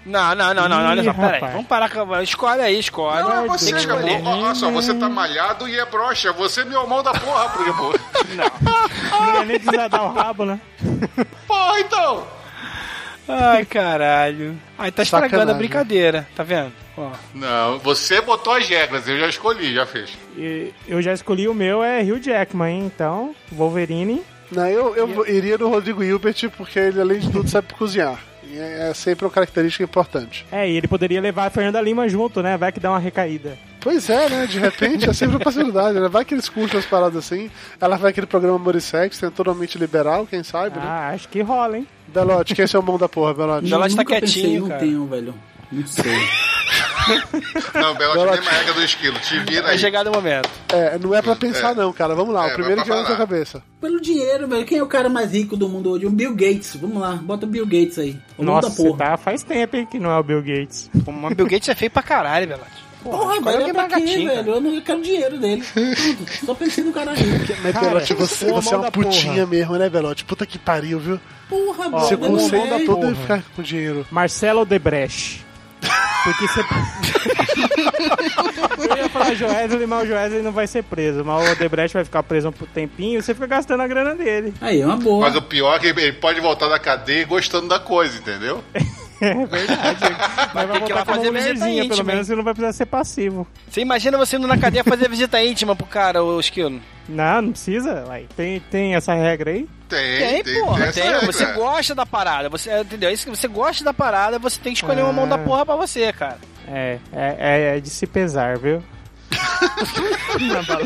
[0.04, 1.40] Não, não, não, não, olha só, peraí.
[1.40, 2.22] Vamos parar com a...
[2.24, 3.22] Escolhe aí, escolhe.
[3.22, 4.28] Não, é Tem você, que Jabu.
[4.28, 6.32] Olha só, você tá malhado e é broxa.
[6.32, 7.92] Você é meu mão da porra, pro Jabu.
[9.12, 10.60] Não ia nem precisar dar o rabo, né?
[11.46, 12.26] Porra, então.
[13.28, 14.58] Ai, caralho.
[14.76, 15.54] Aí tá estragando Sacanagem.
[15.54, 16.72] a brincadeira, tá vendo?
[16.96, 17.10] Ó.
[17.34, 19.08] Não, você botou as regras.
[19.08, 20.10] Eu já escolhi, já fez.
[20.36, 22.90] E eu já escolhi o meu, é Hugh Jackman, hein?
[22.94, 24.22] então, Wolverine.
[24.50, 28.20] Não, eu, eu iria no Rodrigo Hilbert porque ele, além de tudo, sabe cozinhar.
[28.44, 30.44] E é é sempre uma característica importante.
[30.52, 32.58] É, e ele poderia levar a Fernanda Lima junto, né?
[32.58, 33.56] Vai que dá uma recaída.
[33.80, 34.46] Pois é, né?
[34.46, 36.08] De repente é sempre uma possibilidade, né?
[36.08, 37.50] Vai que eles curtem as paradas assim.
[37.80, 40.84] Ela vai aquele programa Amor Sexo, tem totalmente liberal, quem sabe, né?
[40.84, 41.86] Ah, acho que rola, hein?
[42.08, 43.70] Belote, quem é seu mão da porra, Belote?
[43.70, 44.80] Belote tá quietinho, não cara.
[44.80, 45.34] tenho, velho.
[45.70, 46.51] Muito sério.
[47.74, 49.18] Não, Bela- tem uma regra do esquilo.
[49.20, 49.78] Te vira É aí.
[49.78, 50.48] chegado o momento.
[50.72, 51.74] É, não é pra pensar, É.
[51.74, 52.14] não, cara.
[52.14, 53.62] Vamos lá, É, o primeiro vai que vem na sua cabeça.
[53.80, 54.64] Pelo dinheiro, velho.
[54.64, 56.06] Quem é o cara mais rico do mundo hoje?
[56.06, 56.76] O Bill Gates.
[56.76, 58.18] Vamos lá, bota o Bill Gates aí.
[58.38, 58.98] O Nossa, da você porra.
[58.98, 60.90] tá faz tempo, hein, que não é o Bill Gates.
[61.06, 62.82] O Bill Gates é feio pra caralho, Belote.
[63.02, 64.52] Porra, escolhe velho, alguém pra quê, velho?
[64.54, 65.62] Eu não quero o dinheiro dele.
[65.74, 66.46] Tudo.
[66.46, 67.52] Só pensei no cara rico.
[67.60, 69.46] Mas, Cara, Belote, você, você é uma putinha porra.
[69.46, 70.24] mesmo, né, Belote?
[70.24, 71.20] Puta que pariu, viu?
[71.48, 72.16] Porra, Você é.
[72.16, 72.38] todo
[72.80, 73.14] e porra.
[73.16, 74.06] ficar com dinheiro.
[74.08, 75.44] Marcelo Debrecht.
[76.24, 76.60] Porque você.
[78.88, 81.24] eu ia falar Joesley, mas o Joesley não vai ser preso.
[81.24, 84.54] Mas o Debrecht vai ficar preso um tempinho e você fica gastando a grana dele.
[84.60, 85.26] Aí, é uma boa.
[85.26, 88.62] Mas o pior é que ele pode voltar da cadeia gostando da coisa, entendeu?
[89.24, 90.00] É verdade.
[90.52, 92.86] Mas vai voltar como fazer visita mulherzinha, pelo íntima, menos você não vai precisar ser
[92.86, 93.46] passivo.
[93.68, 96.80] Você imagina você indo na cadeia fazer visita íntima pro cara, o Esquilo?
[97.08, 98.04] Não, não precisa.
[98.08, 99.68] Uai, tem, tem essa regra aí?
[99.88, 101.10] Tem, Tem, porra, essa tem.
[101.10, 101.26] regra.
[101.26, 103.08] Você gosta da parada, você, entendeu?
[103.10, 105.38] É Isso que você gosta da parada, você tem que escolher uma mão da Ah.
[105.38, 106.38] porra pra você, cara.
[106.66, 108.82] É, é, é- é de se pesar, viu?
[110.40, 110.82] Na bala-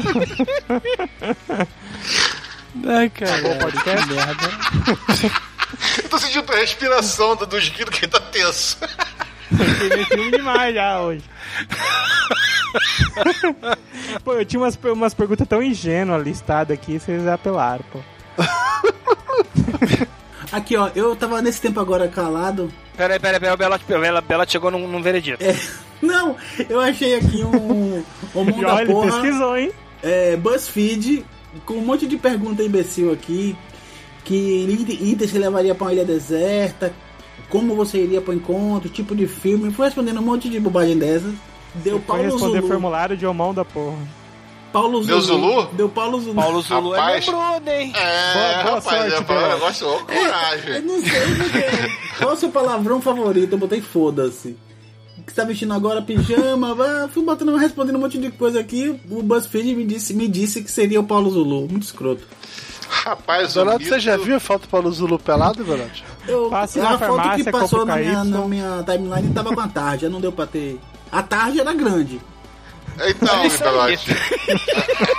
[2.84, 3.42] Ai, cara.
[3.42, 4.06] Bom podcast?
[6.02, 8.78] Eu tô sentindo a respiração do, do esquilo que tá tenso.
[9.48, 11.24] Fiquei filme demais já hoje.
[14.24, 17.98] pô, eu tinha umas, umas perguntas tão ingênuas listadas aqui, vocês apelaram, pô.
[20.52, 22.72] Aqui, ó, eu tava nesse tempo agora calado.
[22.96, 25.42] Peraí, peraí, peraí, o Belote, Bela- Belote chegou num, num veredito.
[25.42, 25.54] É,
[26.00, 26.36] não,
[26.70, 28.02] eu achei aqui um,
[28.34, 29.10] um E da olha, ele porra.
[29.20, 29.72] pesquisou, hein?
[30.04, 31.26] é, BuzzFeed,
[31.64, 33.56] com um monte de pergunta imbecil aqui.
[34.24, 34.34] Que
[35.00, 36.92] itens você levaria pra uma ilha deserta?
[37.48, 38.88] Como você iria pro encontro?
[38.88, 39.72] Tipo de filme?
[39.72, 41.32] Foi respondendo um monte de bobagem dessas.
[41.76, 42.68] Deu Foi Paulo responder Zulu.
[42.68, 43.96] formulário de homão da porra.
[44.72, 45.06] Paulo Zulu.
[45.06, 45.68] Deu Zulu?
[45.74, 46.34] Deu Paulo Zulu.
[46.34, 47.26] Paulo Zulu Rapaz.
[47.28, 47.92] é meu brother, hein?
[47.94, 50.82] É, Boa- boa rapaz, sorte, é um negócio, ô Eu coragem.
[50.82, 52.16] não sei porque.
[52.18, 53.52] Qual é o seu palavrão favorito?
[53.52, 54.56] Eu botei foda-se.
[55.26, 56.00] Que você tá vestindo agora?
[56.00, 56.76] Pijama?
[56.80, 58.98] Ah, Fui botando, respondendo um monte de coisa aqui.
[59.10, 61.66] O BuzzFeed me disse, me disse que seria o Paulo Zulu.
[61.68, 62.22] Muito escroto.
[62.88, 66.04] Rapaz, o Belote, você já viu a foto do Paulo Zulu pelado, Belote?
[66.28, 70.02] Eu, Passe a foto que passou na minha, na minha timeline tava com a tarde,
[70.02, 70.78] já não deu pra ter.
[71.10, 72.20] A tarde era grande.
[73.04, 73.50] Então, aí.
[73.50, 74.10] Belote.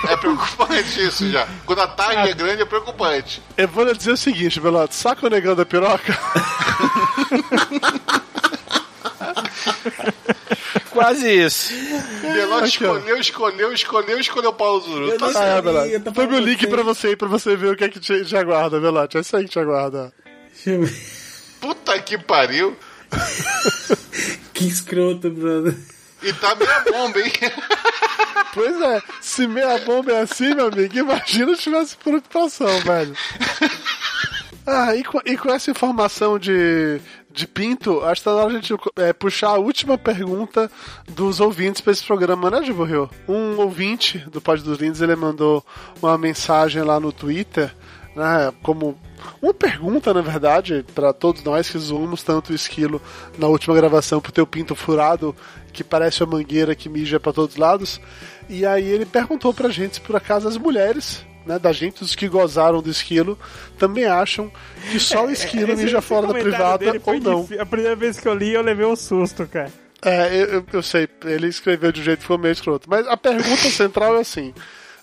[0.09, 1.47] É, é preocupante isso já.
[1.65, 3.41] Quando a tarde é grande, é preocupante.
[3.57, 6.17] Eu vou lhe dizer o seguinte, Belote, saca o negão da piroca?
[10.91, 11.73] Quase isso.
[12.21, 15.11] Belote escolheu, escolheu, escolheu, escolheu o Paulo Zulu.
[15.11, 15.31] Eu Tá.
[15.35, 15.99] Ah, é, Belote.
[15.99, 16.67] Tome o link você.
[16.67, 19.17] pra você aí, pra você ver o que é que te, te aguarda, Belote.
[19.17, 20.13] É isso aí que te aguarda.
[21.59, 22.75] Puta que pariu.
[24.53, 25.75] Que escroto, brother.
[26.23, 27.31] E tá meia bomba, hein?
[28.53, 33.15] Pois é, se meia bomba é assim, meu amigo, imagina se tivesse preocupação, velho.
[34.65, 36.99] Ah, e com, e com essa informação de,
[37.37, 40.71] de pinto, acho que tá na hora de a gente é, puxar a última pergunta
[41.07, 43.07] dos ouvintes pra esse programa, né, Divo Rio?
[43.27, 45.63] Um ouvinte do Pod dos Lindos, ele mandou
[46.01, 47.71] uma mensagem lá no Twitter
[48.15, 48.97] né, como
[49.39, 52.99] uma pergunta, na verdade, para todos nós que zoamos tanto o esquilo
[53.37, 55.35] na última gravação por ter o pinto furado,
[55.71, 58.01] que parece uma mangueira que mija para todos lados.
[58.49, 62.13] E aí ele perguntou pra gente se por acaso as mulheres, né, da gente, os
[62.15, 63.37] que gozaram do esquilo,
[63.77, 64.51] também acham
[64.91, 67.41] que só o esquilo Esse- mija fora da privada ou não.
[67.41, 69.71] difí- A primeira vez que eu li, eu levei um susto, cara.
[70.01, 72.87] É, eu, eu- eu sei, ele escreveu de um jeito que ficou meio escroto.
[72.89, 74.53] Mas a pergunta central é assim: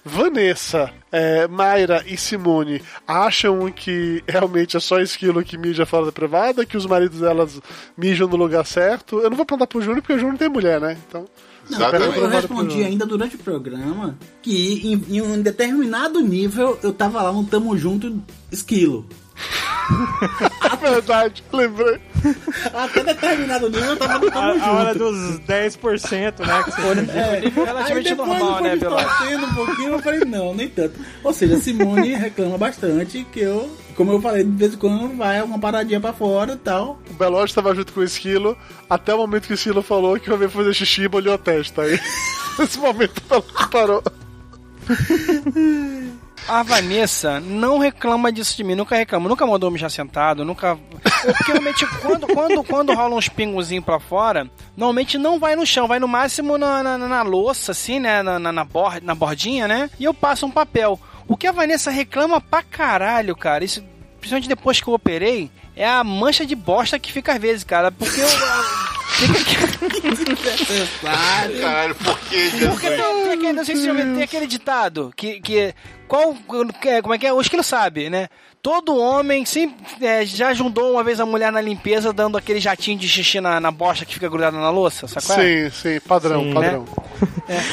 [0.04, 6.12] Vanessa, é, Mayra e Simone acham que realmente é só esquilo que mija fora da
[6.12, 7.60] privada, que os maridos delas
[7.96, 9.18] mijam no lugar certo?
[9.20, 10.96] Eu não vou perguntar pro Júnior porque o Júnior tem mulher, né?
[11.08, 11.24] Então.
[11.68, 12.18] Não, Exatamente.
[12.18, 17.32] eu, respondi ainda durante o programa que em, em um determinado nível eu tava lá
[17.32, 19.06] no Tamo Junto esquilo.
[20.64, 22.00] É verdade, lembrei.
[22.72, 24.64] Até determinado nível eu tava no Tamo A, Junto.
[24.64, 26.62] a hora dos 10%, né?
[26.62, 27.10] Que você...
[27.10, 30.98] É, relativamente aí depois normal, né, torcendo um pouquinho, eu falei, não, nem tanto.
[31.22, 35.40] Ou seja, Simone reclama bastante que eu, como eu falei, de vez em quando vai
[35.42, 36.98] uma paradinha pra fora e tal.
[37.10, 38.56] O Belote estava junto com o esquilo
[38.88, 41.38] até o momento que o esquilo falou que eu veio fazer xixi e molhou a
[41.38, 41.82] testa.
[41.82, 41.98] Aí,
[42.58, 44.02] nesse momento, o parou.
[46.46, 50.76] A Vanessa não reclama disso de mim, nunca reclama, nunca mandou me já sentado, nunca.
[50.76, 55.88] Porque normalmente quando, quando, quando rola uns pingozinhos pra fora, normalmente não vai no chão,
[55.88, 58.22] vai no máximo na, na, na louça, assim, né?
[58.22, 59.88] Na, na, na, bor- na bordinha, né?
[59.98, 61.00] E eu passo um papel.
[61.26, 63.82] O que a Vanessa reclama pra caralho, cara, isso,
[64.20, 67.90] principalmente depois que eu operei, é a mancha de bosta que fica às vezes, cara.
[67.90, 68.28] Porque eu.
[71.60, 75.40] Caralho, por que, Porque tem, aquele, não sei se você já tem aquele ditado que,
[75.40, 75.74] que
[76.08, 76.34] qual
[76.80, 77.32] que é- como é que é?
[77.32, 78.28] O esquilo sabe, né?
[78.64, 82.98] Todo homem sempre é, já juntou uma vez a mulher na limpeza dando aquele jatinho
[82.98, 85.36] de xixi na, na bosta que fica grudada na louça, sacou?
[85.36, 86.84] Sim, sim, padrão, Sim, padrão.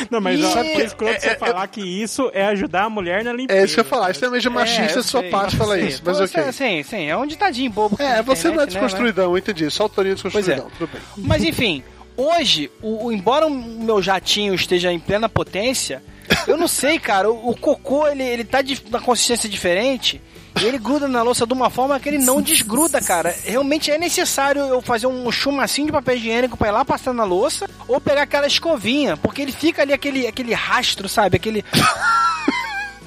[0.10, 3.32] Não, mas E- Sabe é escroto você falar que isso é ajudar a mulher na
[3.32, 3.58] limpeza.
[3.58, 5.56] É isso que eu ia falar, isso é meio de machista de sua sei, parte
[5.56, 5.88] falar sei.
[5.88, 6.52] isso, mas ok.
[6.52, 7.96] Sim, sim, é um ditadinho bobo.
[7.96, 9.72] que É, tem você na não é internet, né, desconstruidão, eu entendi.
[9.72, 11.02] Só autorinho desconstruidão, Pois tudo bem.
[11.26, 11.82] Mas enfim,
[12.18, 16.04] hoje, o, o- embora o meu jatinho esteja em plena potência,
[16.46, 20.22] eu não sei, cara, o, o cocô ele, ele tá de uma consistência diferente.
[20.60, 23.36] Ele gruda na louça de uma forma que ele não desgruda, cara.
[23.44, 27.24] Realmente é necessário eu fazer um chumacinho de papel higiênico pra ir lá passar na
[27.24, 31.38] louça ou pegar aquela escovinha, porque ele fica ali aquele, aquele rastro, sabe?
[31.38, 31.64] Aquele.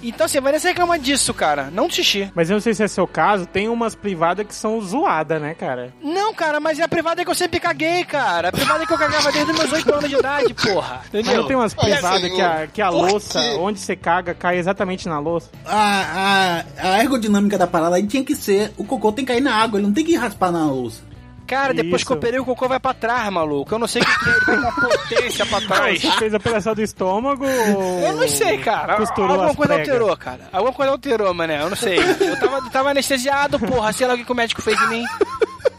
[0.08, 1.70] Então você vai nessa reclamar disso, cara.
[1.70, 2.30] Não de xixi.
[2.34, 5.54] Mas eu não sei se é seu caso, tem umas privadas que são zoadas, né,
[5.54, 5.92] cara?
[6.02, 8.48] Não, cara, mas é a privada que eu sempre caguei, cara.
[8.48, 11.00] A privada que eu cagava desde os meus 8 anos de idade, porra.
[11.00, 11.40] Mas Entendeu?
[11.42, 13.56] não tem umas privadas Senhor, que a, que a louça, quê?
[13.58, 15.50] onde você caga, cai exatamente na louça?
[15.64, 19.40] A, a, a ergodinâmica da parada aí tinha que ser, o cocô tem que cair
[19.40, 21.13] na água, ele não tem que raspar na louça.
[21.46, 22.06] Cara, depois Isso.
[22.06, 23.74] que eu operei, o cocô vai pra trás, maluco.
[23.74, 26.00] Eu não sei o que, que é, ele vai com potência pra trás.
[26.00, 28.00] Você fez a operação do estômago ou...
[28.00, 28.96] Eu não sei, cara.
[28.96, 29.88] Costurou Alguma coisa pregas?
[29.90, 30.48] alterou, cara.
[30.52, 31.62] Alguma coisa alterou, mané.
[31.62, 31.98] Eu não sei.
[31.98, 33.92] Eu tava, tava anestesiado, porra.
[33.92, 35.04] Sei lá o que que o médico fez em mim.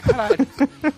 [0.08, 0.38] Caralho.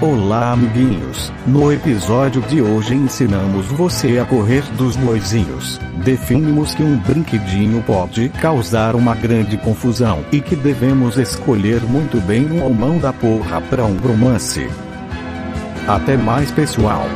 [0.00, 1.32] Olá, amiguinhos.
[1.44, 5.80] No episódio de hoje ensinamos você a correr dos boizinhos.
[6.04, 12.48] Definimos que um brinquedinho pode causar uma grande confusão e que devemos escolher muito bem
[12.62, 14.68] um mão da porra para um romance.
[15.88, 17.08] Até mais, pessoal.